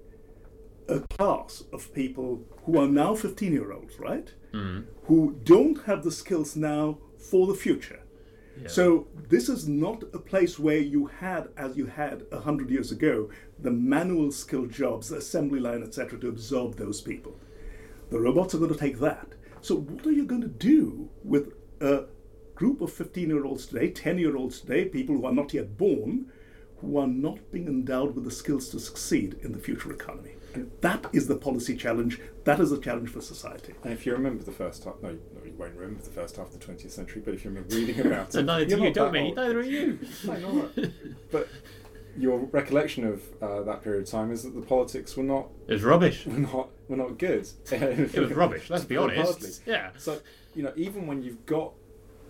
a 0.88 1.00
class 1.18 1.64
of 1.72 1.94
people 1.94 2.42
who 2.64 2.80
are 2.80 2.88
now 2.88 3.14
15 3.16 3.52
year 3.54 3.72
olds, 3.72 4.00
right? 4.00 4.34
Mm-hmm. 4.54 4.82
Who 5.06 5.40
don't 5.44 5.84
have 5.86 6.04
the 6.04 6.12
skills 6.12 6.56
now 6.56 6.98
for 7.18 7.46
the 7.48 7.54
future. 7.54 8.02
So 8.68 9.08
this 9.30 9.50
is 9.50 9.68
not 9.68 10.04
a 10.14 10.20
place 10.20 10.60
where 10.60 10.78
you 10.78 11.08
had, 11.08 11.50
as 11.56 11.78
you 11.78 11.86
had 11.86 12.26
a 12.32 12.40
hundred 12.40 12.70
years 12.70 12.92
ago, 12.92 13.30
the 13.58 13.72
manual 13.72 14.32
skill 14.32 14.66
jobs, 14.66 15.10
the 15.10 15.18
assembly 15.18 15.60
line, 15.60 15.84
etc., 15.84 16.20
to 16.20 16.30
absorb 16.30 16.76
those 16.76 17.02
people. 17.02 17.40
The 18.10 18.20
robots 18.20 18.54
are 18.54 18.58
going 18.58 18.74
to 18.74 18.80
take 18.80 19.00
that. 19.00 19.28
So 19.62 19.76
what 19.76 20.06
are 20.06 20.12
you 20.12 20.26
going 20.26 20.42
to 20.42 20.48
do 20.48 21.10
with 21.24 21.54
a 21.80 22.06
group 22.56 22.82
of 22.82 22.92
15-year-olds 22.92 23.68
today, 23.68 23.92
10-year-olds 23.92 24.62
today, 24.62 24.86
people 24.86 25.16
who 25.16 25.26
are 25.26 25.34
not 25.34 25.54
yet 25.54 25.78
born, 25.78 26.32
who 26.82 26.98
are 26.98 27.08
not 27.08 27.52
being 27.52 27.68
endowed 27.68 28.16
with 28.16 28.24
the 28.24 28.32
skills 28.32 28.70
to 28.70 28.80
succeed 28.80 29.38
in 29.42 29.52
the 29.52 29.60
future 29.60 29.92
economy? 29.92 30.36
And 30.54 30.72
that 30.82 31.06
is 31.14 31.28
the 31.28 31.36
policy 31.36 31.76
challenge. 31.76 32.20
That 32.46 32.60
is 32.60 32.72
a 32.72 32.80
challenge 32.80 33.10
for 33.10 33.22
society. 33.22 33.76
And 33.84 33.94
if 33.94 34.06
you 34.06 34.14
remember 34.14 34.44
the 34.44 34.52
first 34.52 34.84
time, 34.84 34.96
no, 35.02 35.10
no, 35.10 35.46
you 35.46 35.49
won't 35.60 35.76
remember 35.76 36.02
the 36.02 36.10
first 36.10 36.38
half 36.38 36.48
of 36.54 36.60
the 36.60 36.66
20th 36.66 36.92
century, 36.92 37.22
but 37.24 37.34
if 37.34 37.44
you 37.44 37.52
remember 37.52 37.76
reading 37.76 38.00
about 38.06 38.32
So 38.34 38.40
it, 38.40 38.46
neither 38.46 38.66
do 38.66 38.72
you're 38.72 38.80
you, 38.80 38.86
not 38.86 38.94
don't 38.96 39.14
that 39.14 39.22
we? 39.22 39.28
old. 39.28 39.36
Neither 39.36 39.60
are 39.60 39.64
you. 39.64 40.00
No, 40.26 40.34
not. 40.38 40.92
but 41.32 41.48
your 42.18 42.40
recollection 42.40 43.06
of 43.06 43.24
uh, 43.42 43.62
that 43.64 43.84
period 43.84 44.04
of 44.04 44.10
time 44.10 44.32
is 44.32 44.44
that 44.44 44.56
the 44.56 44.62
politics 44.62 45.16
were 45.16 45.24
not 45.24 45.48
It 45.68 45.74
was 45.74 45.84
rubbish. 45.84 46.26
were 46.26 46.34
not 46.40 46.70
were 46.88 46.98
not 46.98 47.18
good. 47.18 47.48
It 47.72 48.16
was 48.18 48.32
rubbish, 48.32 48.70
let's 48.70 48.86
be 48.86 48.98
honest. 48.98 49.32
Hardly. 49.32 49.50
Yeah. 49.66 49.92
So 49.98 50.20
you 50.56 50.64
know, 50.64 50.74
even 50.76 51.06
when 51.08 51.22
you've 51.22 51.46
got 51.46 51.74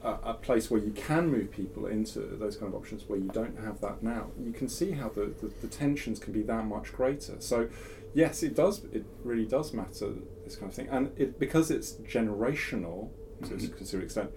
a, 0.03 0.09
a 0.23 0.33
place 0.33 0.69
where 0.69 0.79
you 0.79 0.91
can 0.91 1.29
move 1.29 1.51
people 1.51 1.85
into 1.87 2.19
those 2.19 2.55
kind 2.57 2.73
of 2.73 2.75
options 2.79 3.07
where 3.07 3.19
you 3.19 3.29
don't 3.29 3.57
have 3.59 3.79
that 3.81 4.03
now, 4.03 4.27
you 4.41 4.51
can 4.51 4.67
see 4.69 4.91
how 4.91 5.09
the, 5.09 5.33
the, 5.41 5.51
the 5.61 5.67
tensions 5.67 6.19
can 6.19 6.33
be 6.33 6.41
that 6.43 6.65
much 6.65 6.91
greater. 6.93 7.35
So 7.39 7.69
yes, 8.13 8.43
it 8.43 8.55
does. 8.55 8.83
It 8.91 9.05
really 9.23 9.45
does 9.45 9.73
matter 9.73 10.13
this 10.43 10.55
kind 10.55 10.69
of 10.69 10.75
thing, 10.75 10.89
and 10.89 11.11
it 11.17 11.39
because 11.39 11.71
it's 11.71 11.93
generational 11.93 13.09
to 13.43 13.55
a 13.55 13.57
considerable 13.57 14.05
extent. 14.05 14.31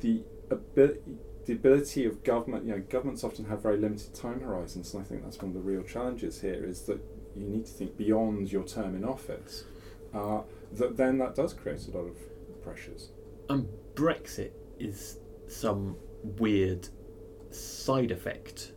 The 0.00 0.22
ability. 0.50 1.00
The 1.46 1.54
ability 1.54 2.04
of 2.04 2.22
government, 2.22 2.66
you 2.66 2.72
know, 2.72 2.82
governments 2.90 3.24
often 3.24 3.46
have 3.46 3.62
very 3.62 3.78
limited 3.78 4.14
time 4.14 4.40
horizons, 4.40 4.92
and 4.94 5.02
I 5.02 5.06
think 5.06 5.24
that's 5.24 5.38
one 5.38 5.48
of 5.48 5.54
the 5.54 5.60
real 5.60 5.82
challenges 5.82 6.42
here. 6.42 6.64
Is 6.64 6.82
that 6.82 7.00
you 7.34 7.46
need 7.46 7.66
to 7.66 7.72
think 7.72 7.96
beyond 7.96 8.52
your 8.52 8.64
term 8.64 8.94
in 8.94 9.04
office. 9.04 9.64
Uh, 10.14 10.42
that 10.72 10.96
then 10.96 11.18
that 11.18 11.34
does 11.34 11.52
create 11.52 11.86
a 11.88 11.96
lot 11.96 12.06
of 12.06 12.16
pressures. 12.62 13.10
And 13.48 13.68
Brexit 13.94 14.52
is 14.78 15.18
some 15.48 15.96
weird 16.22 16.88
side 17.50 18.10
effect 18.10 18.72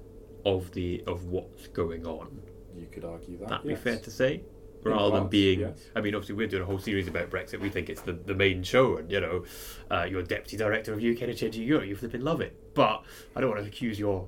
of 0.46 0.72
the 0.72 1.04
of 1.06 1.26
what's 1.26 1.68
going 1.68 2.06
on. 2.06 2.42
You 2.76 2.88
could 2.92 3.06
argue 3.06 3.38
that. 3.40 3.50
That'd 3.50 3.70
yes. 3.70 3.80
be 3.80 3.84
fair 3.84 4.00
to 4.00 4.12
say. 4.12 4.44
Rather 4.84 5.20
than 5.20 5.28
being, 5.30 5.60
yes. 5.62 5.80
I 5.96 6.02
mean, 6.02 6.14
obviously 6.16 6.36
we're 6.36 6.48
doing 6.48 6.64
a 6.64 6.66
whole 6.66 6.80
series 6.80 7.08
about 7.08 7.30
Brexit. 7.30 7.60
We 7.60 7.70
think 7.70 7.90
it's 7.90 8.02
the, 8.02 8.14
the 8.14 8.34
main 8.36 8.64
show, 8.64 8.98
and 8.98 9.12
you 9.12 9.20
know, 9.22 9.46
uh, 9.90 10.04
you're 10.10 10.24
deputy 10.24 10.58
director 10.58 10.94
of 10.94 11.00
UK 11.00 11.20
to 11.20 11.34
Changing 11.34 11.64
Europe. 11.64 11.88
You 11.88 11.96
flipping 11.96 12.22
love 12.22 12.42
it, 12.42 12.74
but 12.74 13.04
I 13.36 13.42
don't 13.42 13.50
want 13.50 13.62
to 13.62 13.68
accuse 13.68 13.98
your 14.00 14.28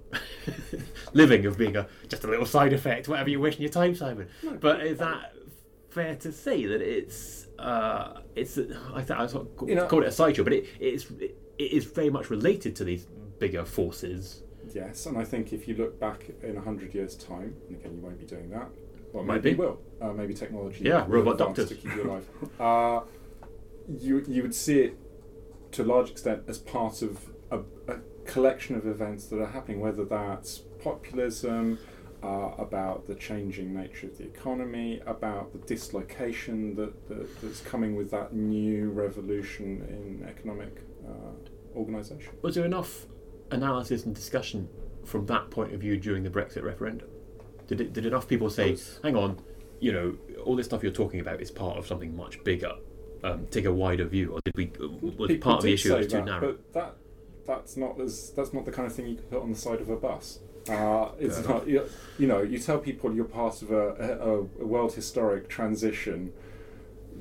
living 1.13 1.45
of 1.45 1.57
being 1.57 1.75
a 1.75 1.87
just 2.07 2.23
a 2.23 2.27
little 2.27 2.45
side 2.45 2.73
effect, 2.73 3.07
whatever 3.07 3.29
you're 3.29 3.39
wasting 3.39 3.63
your 3.63 3.71
time, 3.71 3.95
Simon. 3.95 4.27
but 4.59 4.85
is 4.85 4.97
that 4.99 5.33
fair 5.89 6.15
to 6.15 6.31
say 6.31 6.65
that 6.65 6.81
it's 6.81 7.47
uh, 7.59 8.21
it's 8.35 8.57
I 8.57 9.01
th- 9.03 9.11
I 9.11 9.27
sort 9.27 9.47
of 9.61 9.69
You 9.69 9.75
know- 9.75 9.87
called 9.87 10.03
it 10.03 10.07
a 10.07 10.11
sideshow, 10.11 10.43
but 10.43 10.53
it 10.53 10.65
it's 10.79 11.05
it 11.57 11.71
is 11.71 11.85
very 11.85 12.09
much 12.09 12.29
related 12.29 12.75
to 12.77 12.83
these 12.83 13.07
bigger 13.39 13.65
forces. 13.65 14.41
Yes, 14.73 15.05
and 15.05 15.17
I 15.17 15.23
think 15.23 15.53
if 15.53 15.67
you 15.67 15.75
look 15.75 15.99
back 15.99 16.25
in 16.43 16.55
hundred 16.57 16.93
years' 16.93 17.15
time, 17.15 17.55
and 17.67 17.77
again 17.79 17.95
you 17.95 18.01
won't 18.01 18.19
be 18.19 18.25
doing 18.25 18.49
that. 18.49 18.67
Well, 19.15 19.23
maybe 19.23 19.51
be. 19.51 19.55
will. 19.55 19.79
Uh, 20.01 20.11
maybe 20.11 20.33
technology. 20.33 20.83
Yeah, 20.83 21.05
robot 21.07 21.37
doctors. 21.37 21.69
to 21.69 21.75
keep 21.75 21.95
you 21.95 22.03
alive. 22.03 22.27
uh, 22.59 22.99
you 23.97 24.23
you 24.27 24.41
would 24.41 24.53
see 24.53 24.79
it 24.81 24.97
to 25.71 25.83
a 25.83 25.85
large 25.85 26.11
extent 26.11 26.43
as 26.49 26.57
part 26.57 27.01
of 27.01 27.29
a, 27.49 27.59
a 27.87 27.99
collection 28.25 28.75
of 28.75 28.85
events 28.85 29.27
that 29.27 29.39
are 29.39 29.47
happening, 29.47 29.79
whether 29.79 30.03
that's 30.03 30.59
populism. 30.83 31.79
Uh, 32.23 32.55
about 32.57 33.05
the 33.05 33.13
changing 33.13 33.71
nature 33.71 34.07
of 34.07 34.17
the 34.17 34.23
economy, 34.23 34.99
about 35.05 35.51
the 35.51 35.59
dislocation 35.59 36.73
that, 36.73 37.07
that 37.07 37.41
that's 37.41 37.59
coming 37.59 37.95
with 37.95 38.09
that 38.09 38.33
new 38.33 38.89
revolution 38.89 39.85
in 39.89 40.27
economic 40.27 40.81
uh, 41.07 41.77
organisation. 41.77 42.33
Was 42.41 42.55
there 42.55 42.65
enough 42.65 43.05
analysis 43.51 44.05
and 44.05 44.15
discussion 44.15 44.67
from 45.03 45.27
that 45.27 45.51
point 45.51 45.71
of 45.75 45.81
view 45.81 45.97
during 45.97 46.23
the 46.23 46.31
Brexit 46.31 46.63
referendum? 46.63 47.09
Did 47.67 47.81
it, 47.81 47.93
did 47.93 48.05
enough 48.05 48.27
people 48.27 48.49
say, 48.49 48.77
"Hang 49.03 49.15
on, 49.15 49.39
you 49.79 49.91
know, 49.91 50.15
all 50.43 50.55
this 50.55 50.67
stuff 50.67 50.83
you're 50.83 50.91
talking 50.91 51.19
about 51.19 51.41
is 51.41 51.51
part 51.51 51.77
of 51.77 51.87
something 51.87 52.15
much 52.15 52.43
bigger. 52.43 52.73
Um, 53.23 53.47
take 53.51 53.65
a 53.65 53.73
wider 53.73 54.05
view." 54.05 54.33
Or 54.33 54.39
did 54.45 54.55
we? 54.55 54.71
Was 55.01 55.27
People 55.27 55.51
part 55.51 55.57
of 55.59 55.63
the 55.63 55.73
issue 55.73 55.95
was 55.95 56.07
too 56.07 56.17
that, 56.17 56.25
narrow? 56.25 56.39
But 56.53 56.73
that 56.73 56.95
that's 57.45 57.77
not 57.77 57.99
as 57.99 58.31
that's 58.31 58.53
not 58.53 58.65
the 58.65 58.71
kind 58.71 58.87
of 58.87 58.93
thing 58.93 59.07
you 59.07 59.15
can 59.15 59.25
put 59.25 59.41
on 59.41 59.51
the 59.51 59.57
side 59.57 59.81
of 59.81 59.89
a 59.89 59.95
bus. 59.95 60.39
Uh, 60.69 61.11
it's 61.19 61.39
Fair 61.39 61.49
not. 61.49 61.67
You, 61.67 61.87
you 62.17 62.27
know, 62.27 62.41
you 62.41 62.57
tell 62.57 62.79
people 62.79 63.13
you're 63.13 63.25
part 63.25 63.61
of 63.61 63.71
a, 63.71 63.89
a, 64.21 64.63
a 64.63 64.65
world 64.65 64.93
historic 64.93 65.47
transition. 65.47 66.33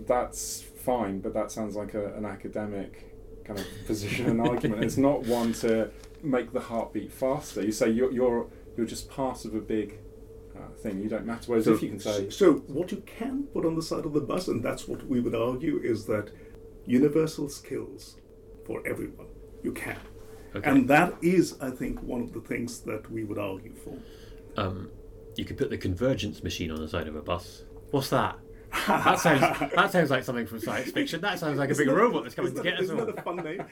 That's 0.07 0.63
fine, 0.63 1.21
but 1.21 1.35
that 1.35 1.51
sounds 1.51 1.77
like 1.77 1.95
a, 1.95 2.15
an 2.15 2.25
academic 2.25 3.15
kind 3.45 3.59
of 3.59 3.67
position 3.87 4.27
and 4.27 4.41
argument. 4.41 4.83
It's 4.83 4.97
not 5.09 5.27
one 5.27 5.53
to 5.55 5.91
make 6.23 6.53
the 6.53 6.61
heartbeat 6.61 7.13
faster. 7.13 7.63
You 7.63 7.73
say 7.73 7.91
you're 7.91 8.11
you're 8.13 8.47
you're 8.77 8.87
just 8.87 9.11
part 9.11 9.45
of 9.45 9.55
a 9.55 9.61
big 9.61 9.99
thing. 10.79 11.03
You 11.03 11.09
don't 11.09 11.27
matter. 11.27 11.45
Whereas 11.47 11.67
if 11.67 11.83
you 11.83 11.89
can 11.91 12.01
say, 12.01 12.31
so 12.31 12.55
what 12.67 12.91
you 12.93 13.03
can 13.07 13.45
put 13.45 13.65
on 13.65 13.75
the 13.77 13.83
side 13.83 14.05
of 14.05 14.13
the 14.13 14.21
bus, 14.21 14.49
and 14.49 14.63
that's 14.63 14.87
what 14.89 15.07
we 15.07 15.21
would 15.21 15.35
argue, 15.35 15.79
is 15.83 16.07
that 16.07 16.31
universal 16.87 17.49
skills 17.49 18.17
for 18.67 18.83
everyone. 18.87 19.27
You 19.63 19.73
can. 19.73 19.97
Okay. 20.55 20.71
And 20.71 20.89
that 20.89 21.15
is, 21.23 21.57
I 21.61 21.71
think, 21.71 22.01
one 22.03 22.21
of 22.23 22.33
the 22.33 22.41
things 22.41 22.81
that 22.83 23.11
we 23.11 23.25
would 23.25 23.39
argue 23.39 23.75
for. 23.75 23.99
um, 24.61 24.91
you 25.37 25.45
could 25.45 25.59
put 25.59 25.69
the 25.69 25.77
convergence 25.79 26.45
machine 26.45 26.71
on 26.71 26.79
the 26.81 26.89
side 26.89 27.09
of 27.09 27.17
a 27.17 27.23
bus. 27.23 27.65
What's 27.91 28.11
that? 28.11 28.39
That 28.87 29.19
sounds 29.19 29.41
that 29.75 29.91
sounds 29.93 30.11
like 30.11 30.23
something 30.25 30.47
from 30.47 30.61
science 30.61 30.91
fiction. 30.93 31.21
That 31.21 31.39
sounds 31.41 31.59
like 31.59 31.71
a 31.71 31.75
big 31.75 31.81
Isn't 31.83 31.95
that- 31.95 32.01
robot 32.01 32.23
that's 32.23 32.35
coming 32.37 32.53
to 32.55 32.61
isn't 32.61 32.65
get 32.65 32.71
that- 32.77 32.79
us 32.79 32.85
isn't 32.85 33.01
all. 33.01 33.07
that 33.07 33.19
a 33.19 33.23
fun 33.23 33.37
name? 33.37 33.65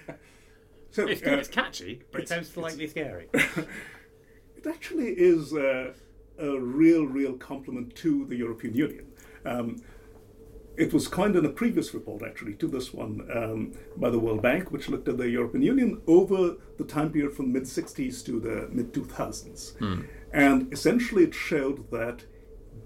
So, 0.91 1.07
It's 1.07 1.23
uh, 1.23 1.31
It's 1.31 1.49
catchy, 1.49 2.03
but 2.11 2.23
it 2.23 2.29
sounds 2.29 2.49
slightly 2.51 2.87
scary. 2.88 3.29
It 4.57 4.67
actually 4.67 5.09
is 5.12 5.53
uh, 5.53 5.93
a 6.38 6.59
real, 6.59 7.05
real 7.05 7.35
compliment 7.35 7.95
to 7.97 8.25
the 8.27 8.37
European 8.37 8.75
Union. 8.75 9.07
Um, 9.45 9.83
it 10.77 10.92
was 10.92 11.07
coined 11.07 11.37
in 11.37 11.45
a 11.45 11.51
previous 11.51 11.92
report, 11.92 12.23
actually, 12.23 12.55
to 12.55 12.66
this 12.66 12.95
one 12.95 13.29
um, 13.35 13.73
by 13.97 14.09
the 14.09 14.18
World 14.18 14.40
Bank, 14.40 14.71
which 14.71 14.88
looked 14.88 15.09
at 15.09 15.18
the 15.18 15.29
European 15.29 15.62
Union 15.62 16.01
over 16.07 16.57
the 16.79 16.85
time 16.85 17.11
period 17.12 17.35
from 17.35 17.53
the 17.53 17.61
mid 17.61 17.64
60s 17.64 18.25
to 18.25 18.40
the 18.40 18.68
mid 18.71 18.92
2000s. 18.92 19.79
And 20.33 20.73
essentially, 20.73 21.25
it 21.25 21.35
showed 21.35 21.90
that 21.90 22.25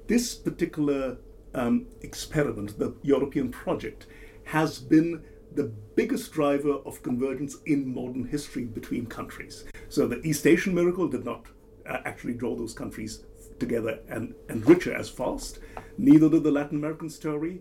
this 0.09 0.35
particular 0.35 1.19
um, 1.55 1.87
experiment, 2.03 2.79
the 2.79 2.95
European 3.03 3.51
project, 3.51 4.07
has 4.45 4.79
been 4.79 5.23
the 5.55 5.65
biggest 5.95 6.33
driver 6.33 6.75
of 6.85 7.03
convergence 7.03 7.57
in 7.67 7.93
modern 7.93 8.25
history 8.25 8.65
between 8.65 9.07
countries. 9.07 9.65
So 9.89 10.07
the 10.07 10.21
East 10.27 10.47
Asian 10.47 10.75
miracle 10.75 11.09
did 11.09 11.25
not 11.25 11.47
uh, 11.89 11.99
actually 12.05 12.35
draw 12.35 12.55
those 12.57 12.75
countries 12.75 13.25
together 13.59 14.01
and, 14.09 14.35
and 14.49 14.67
richer 14.67 14.95
as 14.95 15.09
fast. 15.09 15.59
Neither 15.99 16.29
did 16.29 16.43
the 16.43 16.51
Latin 16.51 16.79
American 16.79 17.11
story. 17.11 17.61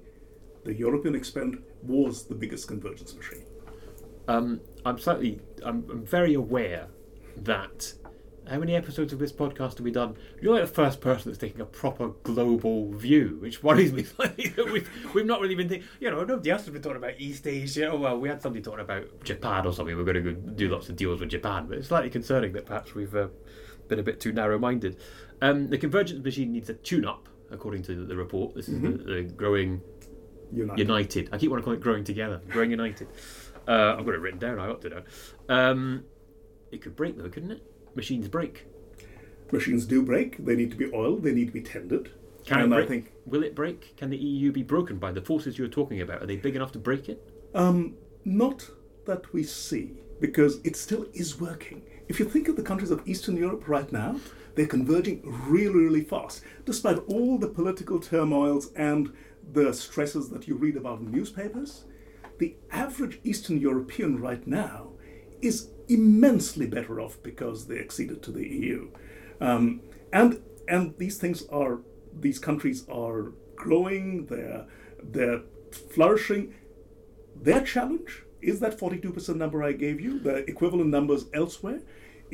The 0.64 0.74
European 0.74 1.16
experiment 1.16 1.64
was 1.84 2.26
the 2.26 2.36
biggest 2.36 2.68
convergence 2.68 3.16
machine. 3.16 3.46
Um, 4.28 4.62
I'm 4.86 4.98
slightly, 4.98 5.40
I'm, 5.64 5.86
I'm 5.90 6.06
very 6.06 6.34
aware 6.34 6.88
that. 7.38 7.94
How 8.48 8.60
many 8.60 8.76
episodes 8.76 9.12
of 9.12 9.18
this 9.18 9.32
podcast 9.32 9.78
have 9.78 9.80
we 9.80 9.90
done? 9.90 10.16
You're 10.40 10.54
like 10.54 10.68
the 10.68 10.74
first 10.74 11.02
person 11.02 11.32
that's 11.32 11.40
taking 11.40 11.62
a 11.62 11.66
proper 11.66 12.10
global 12.22 12.94
view, 12.94 13.38
which 13.42 13.64
worries 13.64 13.92
me 13.92 14.06
we've, 14.72 14.90
we've 15.16 15.26
not 15.26 15.42
really 15.42 15.56
been 15.56 15.68
thinking, 15.68 15.88
you 16.00 16.12
know, 16.12 16.24
nobody 16.24 16.52
else 16.52 16.64
has 16.66 16.70
been 16.72 16.84
talking 16.84 16.98
about 16.98 17.14
East 17.18 17.48
Asia. 17.48 17.88
Oh, 17.88 17.98
well, 17.98 18.20
we 18.20 18.30
had 18.30 18.44
somebody 18.44 18.62
talking 18.62 18.82
about 18.82 19.24
Japan 19.24 19.66
or 19.66 19.74
something. 19.74 19.98
We're 19.98 20.04
going 20.04 20.24
to 20.24 20.34
do 20.34 20.70
lots 20.70 20.90
of 20.90 20.96
deals 20.96 21.22
with 21.22 21.30
Japan, 21.30 21.66
but 21.68 21.80
it's 21.80 21.88
slightly 21.88 22.12
concerning 22.12 22.54
that 22.54 22.68
perhaps 22.68 22.94
we've 22.94 23.16
uh, 23.16 23.30
been 23.88 23.98
a 23.98 24.04
bit 24.04 24.20
too 24.20 24.32
narrow 24.32 24.60
minded. 24.60 24.98
Um, 25.42 25.68
the 25.68 25.78
convergence 25.78 26.24
machine 26.24 26.52
needs 26.52 26.70
a 26.70 26.74
tune 26.74 27.06
up, 27.06 27.28
according 27.52 27.84
to 27.84 28.06
the 28.06 28.16
report. 28.16 28.56
This 28.56 28.70
is 28.70 28.82
the, 28.82 28.90
the 28.90 29.24
growing 29.24 29.82
United. 30.52 30.80
United. 30.80 31.30
I 31.32 31.38
keep 31.38 31.50
wanting 31.50 31.64
to 31.64 31.66
call 31.66 31.74
it 31.74 31.82
growing 31.82 32.04
together. 32.04 32.42
Growing 32.50 32.72
United. 32.72 33.08
Uh, 33.68 33.96
I've 33.98 34.06
got 34.06 34.14
it 34.14 34.22
written 34.22 34.40
down. 34.40 34.60
I 34.60 34.68
ought 34.68 34.82
to 34.82 34.90
know. 34.90 35.04
Um, 35.50 36.04
it 36.72 36.82
could 36.82 36.96
break 36.96 37.18
though, 37.18 37.30
couldn't 37.30 37.52
it? 37.52 37.64
Machines 37.96 38.28
break. 38.28 38.68
Machines 39.52 39.86
do 39.86 40.02
break. 40.02 40.44
They 40.44 40.56
need 40.56 40.72
to 40.72 40.78
be 40.78 40.92
oiled. 40.94 41.24
They 41.24 41.32
need 41.32 41.48
to 41.48 41.54
be 41.54 41.62
tended. 41.62 42.12
Can 42.46 42.60
and 42.60 42.74
it 42.74 42.76
break? 42.76 42.86
I 42.86 42.88
think 42.88 43.12
Will 43.26 43.44
it 43.44 43.56
break? 43.56 43.98
Can 43.98 44.10
the 44.10 44.18
EU 44.18 44.52
be 44.52 44.64
broken 44.64 44.98
by 44.98 45.12
the 45.12 45.22
forces 45.22 45.58
you're 45.58 45.68
talking 45.68 46.02
about? 46.02 46.22
Are 46.22 46.26
they 46.28 46.36
big 46.36 46.56
enough 46.56 46.72
to 46.74 46.80
break 46.80 47.10
it? 47.10 47.28
Um, 47.56 47.96
not 48.24 48.70
that 49.06 49.34
we 49.34 49.44
see, 49.44 49.94
because 50.20 50.60
it 50.64 50.76
still 50.76 51.08
is 51.14 51.40
working. 51.40 51.82
If 52.08 52.20
you 52.20 52.26
think 52.26 52.48
of 52.48 52.56
the 52.56 52.62
countries 52.62 52.92
of 52.92 53.02
Eastern 53.08 53.36
Europe 53.36 53.68
right 53.68 53.92
now, 53.92 54.20
they're 54.56 54.68
converging 54.68 55.22
really, 55.24 55.86
really 55.86 56.04
fast, 56.04 56.42
despite 56.66 56.98
all 57.08 57.38
the 57.38 57.48
political 57.48 58.00
turmoils 58.00 58.72
and 58.74 59.14
the 59.52 59.74
stresses 59.74 60.30
that 60.30 60.48
you 60.48 60.56
read 60.56 60.78
about 60.78 61.00
in 61.00 61.12
newspapers. 61.12 61.86
The 62.40 62.56
average 62.72 63.20
Eastern 63.24 63.60
European 63.60 64.20
right 64.20 64.46
now 64.46 64.94
is 65.42 65.70
immensely 65.88 66.66
better 66.68 67.00
off 67.00 67.22
because 67.22 67.68
they 67.68 67.80
acceded 67.80 68.24
to 68.24 68.32
the 68.32 68.48
EU, 68.48 68.90
um, 69.40 69.82
and 70.12 70.42
and 70.68 70.98
these 70.98 71.18
things 71.18 71.46
are 71.48 71.80
these 72.20 72.40
countries 72.40 72.86
are 72.90 73.34
growing. 73.56 74.26
They're 74.26 74.66
they're 75.02 75.42
flourishing. 75.94 76.56
Their 77.36 77.62
challenge 77.62 78.24
is 78.42 78.60
that 78.60 78.80
42% 78.80 79.36
number 79.36 79.64
I 79.64 79.74
gave 79.74 80.00
you, 80.00 80.20
the 80.20 80.50
equivalent 80.50 80.90
numbers 80.90 81.26
elsewhere. 81.34 81.82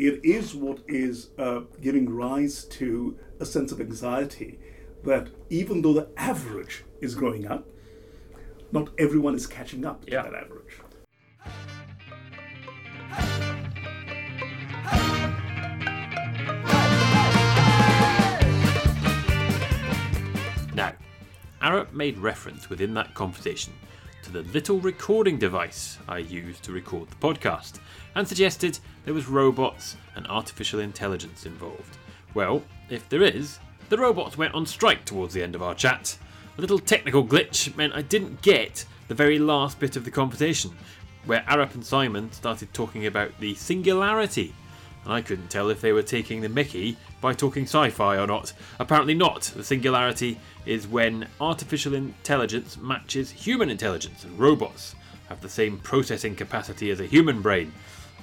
It 0.01 0.25
is 0.25 0.55
what 0.55 0.79
is 0.87 1.29
uh, 1.37 1.59
giving 1.79 2.09
rise 2.09 2.65
to 2.79 3.19
a 3.39 3.45
sense 3.45 3.71
of 3.71 3.79
anxiety 3.79 4.57
that 5.03 5.27
even 5.51 5.83
though 5.83 5.93
the 5.93 6.09
average 6.17 6.83
is 7.01 7.13
growing 7.13 7.45
up, 7.45 7.67
not 8.71 8.89
everyone 8.97 9.35
is 9.35 9.45
catching 9.45 9.85
up 9.85 10.03
to 10.05 10.09
that 10.09 10.33
average. 10.33 10.79
Now, 20.73 20.93
Arup 21.61 21.93
made 21.93 22.17
reference 22.17 22.71
within 22.71 22.95
that 22.95 23.13
conversation 23.13 23.73
to 24.23 24.31
the 24.31 24.43
little 24.53 24.79
recording 24.79 25.37
device 25.37 25.97
I 26.07 26.19
used 26.19 26.63
to 26.63 26.71
record 26.71 27.09
the 27.09 27.15
podcast 27.15 27.79
and 28.15 28.27
suggested 28.27 28.79
there 29.05 29.13
was 29.13 29.27
robots 29.27 29.97
and 30.15 30.27
artificial 30.27 30.79
intelligence 30.79 31.45
involved. 31.45 31.97
Well, 32.33 32.63
if 32.89 33.07
there 33.09 33.23
is, 33.23 33.59
the 33.89 33.97
robots 33.97 34.37
went 34.37 34.53
on 34.53 34.65
strike 34.65 35.05
towards 35.05 35.33
the 35.33 35.43
end 35.43 35.55
of 35.55 35.63
our 35.63 35.75
chat. 35.75 36.17
A 36.57 36.61
little 36.61 36.79
technical 36.79 37.25
glitch 37.25 37.75
meant 37.75 37.95
I 37.95 38.01
didn't 38.01 38.41
get 38.41 38.85
the 39.07 39.15
very 39.15 39.39
last 39.39 39.79
bit 39.79 39.95
of 39.95 40.05
the 40.05 40.11
conversation, 40.11 40.71
where 41.25 41.41
Arup 41.41 41.73
and 41.73 41.85
Simon 41.85 42.31
started 42.31 42.73
talking 42.73 43.05
about 43.05 43.39
the 43.39 43.55
singularity 43.55 44.53
and 45.03 45.13
I 45.13 45.21
couldn't 45.21 45.49
tell 45.49 45.69
if 45.69 45.81
they 45.81 45.93
were 45.93 46.03
taking 46.03 46.41
the 46.41 46.49
mickey 46.49 46.97
by 47.21 47.33
talking 47.33 47.63
sci 47.63 47.89
fi 47.91 48.17
or 48.17 48.27
not. 48.27 48.51
Apparently 48.79 49.13
not. 49.13 49.43
The 49.55 49.63
singularity 49.63 50.39
is 50.65 50.87
when 50.87 51.27
artificial 51.39 51.93
intelligence 51.93 52.77
matches 52.77 53.31
human 53.31 53.69
intelligence, 53.69 54.23
and 54.23 54.37
robots 54.37 54.95
have 55.29 55.39
the 55.39 55.49
same 55.49 55.77
processing 55.77 56.35
capacity 56.35 56.91
as 56.91 56.99
a 56.99 57.05
human 57.05 57.41
brain. 57.41 57.71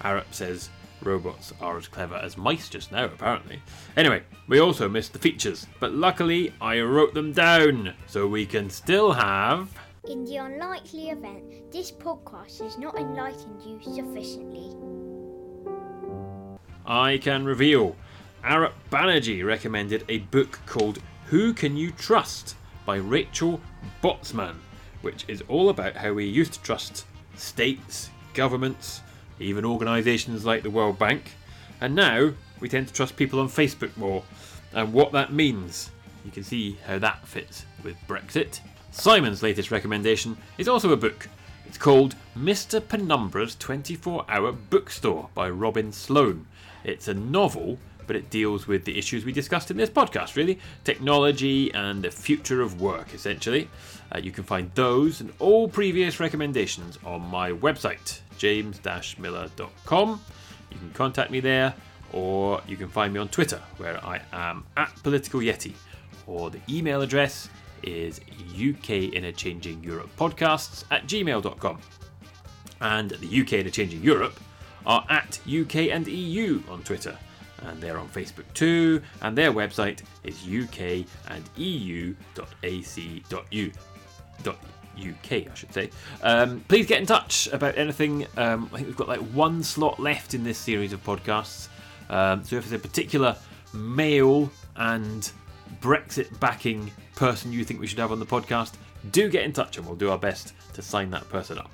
Arup 0.01 0.33
says 0.33 0.69
Robots 1.03 1.53
are 1.61 1.79
as 1.79 1.87
clever 1.87 2.17
as 2.17 2.37
mice 2.37 2.69
just 2.69 2.91
now, 2.91 3.05
apparently. 3.05 3.63
Anyway, 3.97 4.23
we 4.49 4.59
also 4.59 4.89
missed 4.89 5.13
the 5.13 5.19
features, 5.19 5.67
but 5.79 5.93
luckily 5.93 6.53
I 6.61 6.81
wrote 6.81 7.15
them 7.15 7.33
down 7.33 7.95
so 8.07 8.27
we 8.27 8.47
can 8.47 8.69
still 8.69 9.13
have. 9.13 9.71
In 10.09 10.25
the 10.25 10.37
unlikely 10.37 11.11
event 11.11 11.71
this 11.71 11.93
podcast 11.93 12.63
has 12.63 12.79
not 12.79 12.99
enlightened 12.99 13.63
you 13.63 13.79
sufficiently. 13.83 14.75
I 16.87 17.19
can 17.19 17.45
reveal. 17.45 17.95
Arup 18.45 18.73
Banerjee 18.91 19.45
recommended 19.45 20.05
a 20.09 20.19
book 20.19 20.61
called 20.67 21.01
Who 21.27 21.53
Can 21.53 21.77
You 21.77 21.91
Trust 21.91 22.55
by 22.87 22.97
Rachel 22.97 23.61
Botsman, 24.03 24.55
which 25.03 25.25
is 25.29 25.43
all 25.49 25.69
about 25.69 25.97
how 25.97 26.13
we 26.13 26.25
used 26.25 26.53
to 26.55 26.63
trust 26.63 27.05
states, 27.37 28.11
governments, 28.35 29.03
even 29.41 29.65
organisations 29.65 30.45
like 30.45 30.63
the 30.63 30.71
World 30.71 30.99
Bank, 30.99 31.33
and 31.81 31.95
now 31.95 32.33
we 32.61 32.69
tend 32.69 32.89
to 32.89 32.95
trust 32.95 33.17
people 33.17 33.41
on 33.41 33.49
Facebook 33.49 33.97
more, 33.97 34.23
and 34.73 34.93
what 34.93 35.13
that 35.13 35.33
means. 35.33 35.91
You 36.25 36.31
can 36.31 36.45
see 36.45 36.79
how 36.87 36.99
that 36.99 37.27
fits 37.27 37.67
with 37.83 37.97
Brexit. 38.07 38.61
Simon's 38.91 39.43
latest 39.43 39.71
recommendation 39.71 40.37
is 40.59 40.69
also 40.69 40.93
a 40.93 40.97
book. 40.97 41.29
It's 41.67 41.79
called 41.79 42.15
Mr. 42.37 42.81
Penumbra's 42.81 43.55
24 43.57 44.25
Hour 44.29 44.53
Bookstore 44.53 45.29
by 45.35 45.51
Robin 45.51 45.93
Sloan. 45.93 46.47
It's 46.85 47.09
a 47.09 47.15
novel, 47.15 47.79
but 48.09 48.17
it 48.17 48.31
deals 48.31 48.67
with 48.67 48.85
the 48.85 48.99
issues 48.99 49.25
we 49.25 49.31
discussed 49.31 49.71
in 49.71 49.77
this 49.77 49.91
podcast, 49.91 50.35
really 50.35 50.59
technology 50.83 51.73
and 51.73 52.03
the 52.03 52.11
future 52.11 52.61
of 52.61 52.81
work, 52.81 53.15
essentially. 53.15 53.69
Uh, 54.13 54.19
you 54.19 54.33
can 54.33 54.43
find 54.43 54.73
those 54.75 55.21
and 55.21 55.33
all 55.39 55.69
previous 55.69 56.19
recommendations 56.19 56.99
on 57.05 57.21
my 57.21 57.53
website, 57.53 58.21
james 58.39 58.81
millar.com. 59.19 60.21
You 60.73 60.79
can 60.79 60.91
contact 60.91 61.31
me 61.31 61.39
there, 61.39 61.75
or 62.13 62.61
you 62.67 62.77
can 62.77 62.89
find 62.89 63.13
me 63.13 63.21
on 63.21 63.29
Twitter, 63.29 63.61
where 63.77 64.05
I 64.05 64.21
am 64.33 64.65
at 64.77 64.93
Political 65.03 65.41
Yeti, 65.41 65.75
or 66.27 66.51
the 66.51 66.61
email 66.69 67.03
address 67.03 67.49
is 67.83 68.21
UK 68.55 69.13
in 69.15 69.25
a 69.25 69.33
Changing 69.33 69.85
Europe 69.85 70.11
podcasts 70.19 70.85
at 70.91 71.07
gmail.com. 71.07 71.79
And 72.81 73.11
the 73.11 73.41
UK 73.41 73.53
in 73.55 73.67
a 73.67 73.71
Changing 73.71 74.03
Europe 74.03 74.41
are 74.87 75.05
at 75.11 75.39
UK 75.47 75.91
and 75.91 76.07
EU 76.09 76.63
on 76.71 76.83
Twitter. 76.83 77.19
And 77.63 77.81
they're 77.81 77.99
on 77.99 78.09
Facebook 78.09 78.45
too, 78.55 79.03
and 79.21 79.37
their 79.37 79.53
website 79.53 80.03
is 80.25 80.43
uk 80.47 80.81
and. 81.29 81.45
UK, 84.99 85.33
I 85.33 85.55
should 85.55 85.73
say. 85.73 85.91
Um, 86.23 86.65
please 86.69 86.87
get 86.87 87.01
in 87.01 87.07
touch 87.07 87.49
about 87.53 87.79
anything. 87.79 88.27
Um, 88.37 88.69
I 88.73 88.77
think 88.77 88.89
we've 88.89 88.97
got 88.97 89.09
like 89.09 89.21
one 89.21 89.63
slot 89.63 90.01
left 90.01 90.35
in 90.35 90.45
this 90.45 90.59
series 90.59 90.93
of 90.93 91.03
podcasts. 91.05 91.69
Um, 92.11 92.45
so 92.45 92.57
if 92.57 92.69
there's 92.69 92.81
a 92.81 92.83
particular 92.83 93.37
male 93.73 94.51
and 94.77 95.31
Brexit 95.81 96.39
backing 96.41 96.91
person 97.15 97.53
you 97.53 97.65
think 97.65 97.81
we 97.81 97.87
should 97.87 97.99
have 97.99 98.13
on 98.13 98.19
the 98.19 98.27
podcast, 98.27 98.75
do 99.13 99.29
get 99.29 99.45
in 99.45 99.53
touch 99.53 99.77
and 99.77 99.87
we'll 99.87 99.97
do 99.97 100.11
our 100.11 100.19
best 100.19 100.55
to 100.75 100.83
sign 100.83 101.11
that 101.11 101.29
person 101.29 101.59
up. 101.59 101.71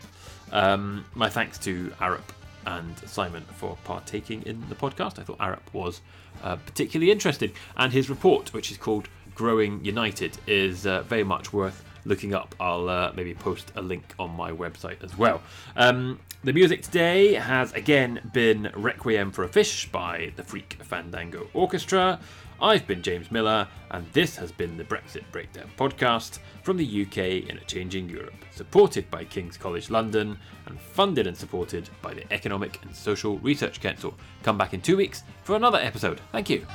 Um, 0.53 1.05
my 1.15 1.29
thanks 1.29 1.59
to 1.59 1.89
Arup 2.01 2.23
and 2.67 2.99
Simon 3.09 3.45
for 3.57 3.77
partaking 3.85 4.43
in 4.43 4.65
the 4.69 4.75
podcast. 4.75 5.19
I 5.19 5.23
thought 5.23 5.39
Arup 5.39 5.73
was 5.73 6.01
uh, 6.43 6.57
particularly 6.57 7.11
interesting, 7.11 7.53
and 7.77 7.93
his 7.93 8.11
report, 8.11 8.53
which 8.53 8.71
is 8.71 8.77
called 8.77 9.09
Growing 9.35 9.85
United, 9.85 10.39
is 10.47 10.87
uh, 10.87 11.03
very 11.03 11.25
much 11.25 11.53
worth 11.53 11.85
looking 12.05 12.35
up. 12.35 12.55
I'll 12.61 12.89
uh, 12.89 13.13
maybe 13.15 13.35
post 13.35 13.73
a 13.77 13.83
link 13.83 14.15
on 14.19 14.31
my 14.31 14.51
website 14.51 15.03
as 15.03 15.17
well. 15.17 15.43
Um, 15.77 16.21
the 16.43 16.53
music 16.53 16.83
today 16.83 17.35
has 17.35 17.73
again 17.73 18.31
been 18.35 18.71
Requiem 18.75 19.31
for 19.31 19.45
a 19.45 19.49
Fish 19.49 19.91
by 19.91 20.33
the 20.37 20.43
Freak 20.43 20.75
Fandango 20.83 21.49
Orchestra. 21.55 22.21
I've 22.61 22.87
been 22.87 23.03
James 23.03 23.31
Millar, 23.31 23.69
and 23.91 24.07
this 24.13 24.37
has 24.37 24.53
been 24.53 24.77
the 24.77 24.85
Brexit 24.85 25.25
Breakdown 25.33 25.71
podcast 25.77 26.39
from 26.63 26.77
the 26.77 27.03
UK 27.03 27.49
in 27.49 27.59
a 27.59 27.65
changing 27.65 28.09
Europe, 28.09 28.35
supported 28.53 29.11
by 29.11 29.25
King's 29.25 29.57
College 29.57 29.91
London 29.91 30.39
and 30.67 30.81
funded 30.81 31.27
and 31.27 31.37
supported 31.37 31.91
by 32.01 32.15
the 32.15 32.33
Economic 32.33 32.81
and 32.83 32.95
Social 32.95 33.39
Research 33.39 33.81
Council. 33.81 34.15
Come 34.43 34.57
back 34.57 34.73
in 34.73 34.81
two 34.81 34.97
weeks 34.97 35.25
for 35.43 35.57
another 35.57 35.79
episode. 35.79 36.21
Thank 36.33 36.49
you. 36.49 36.67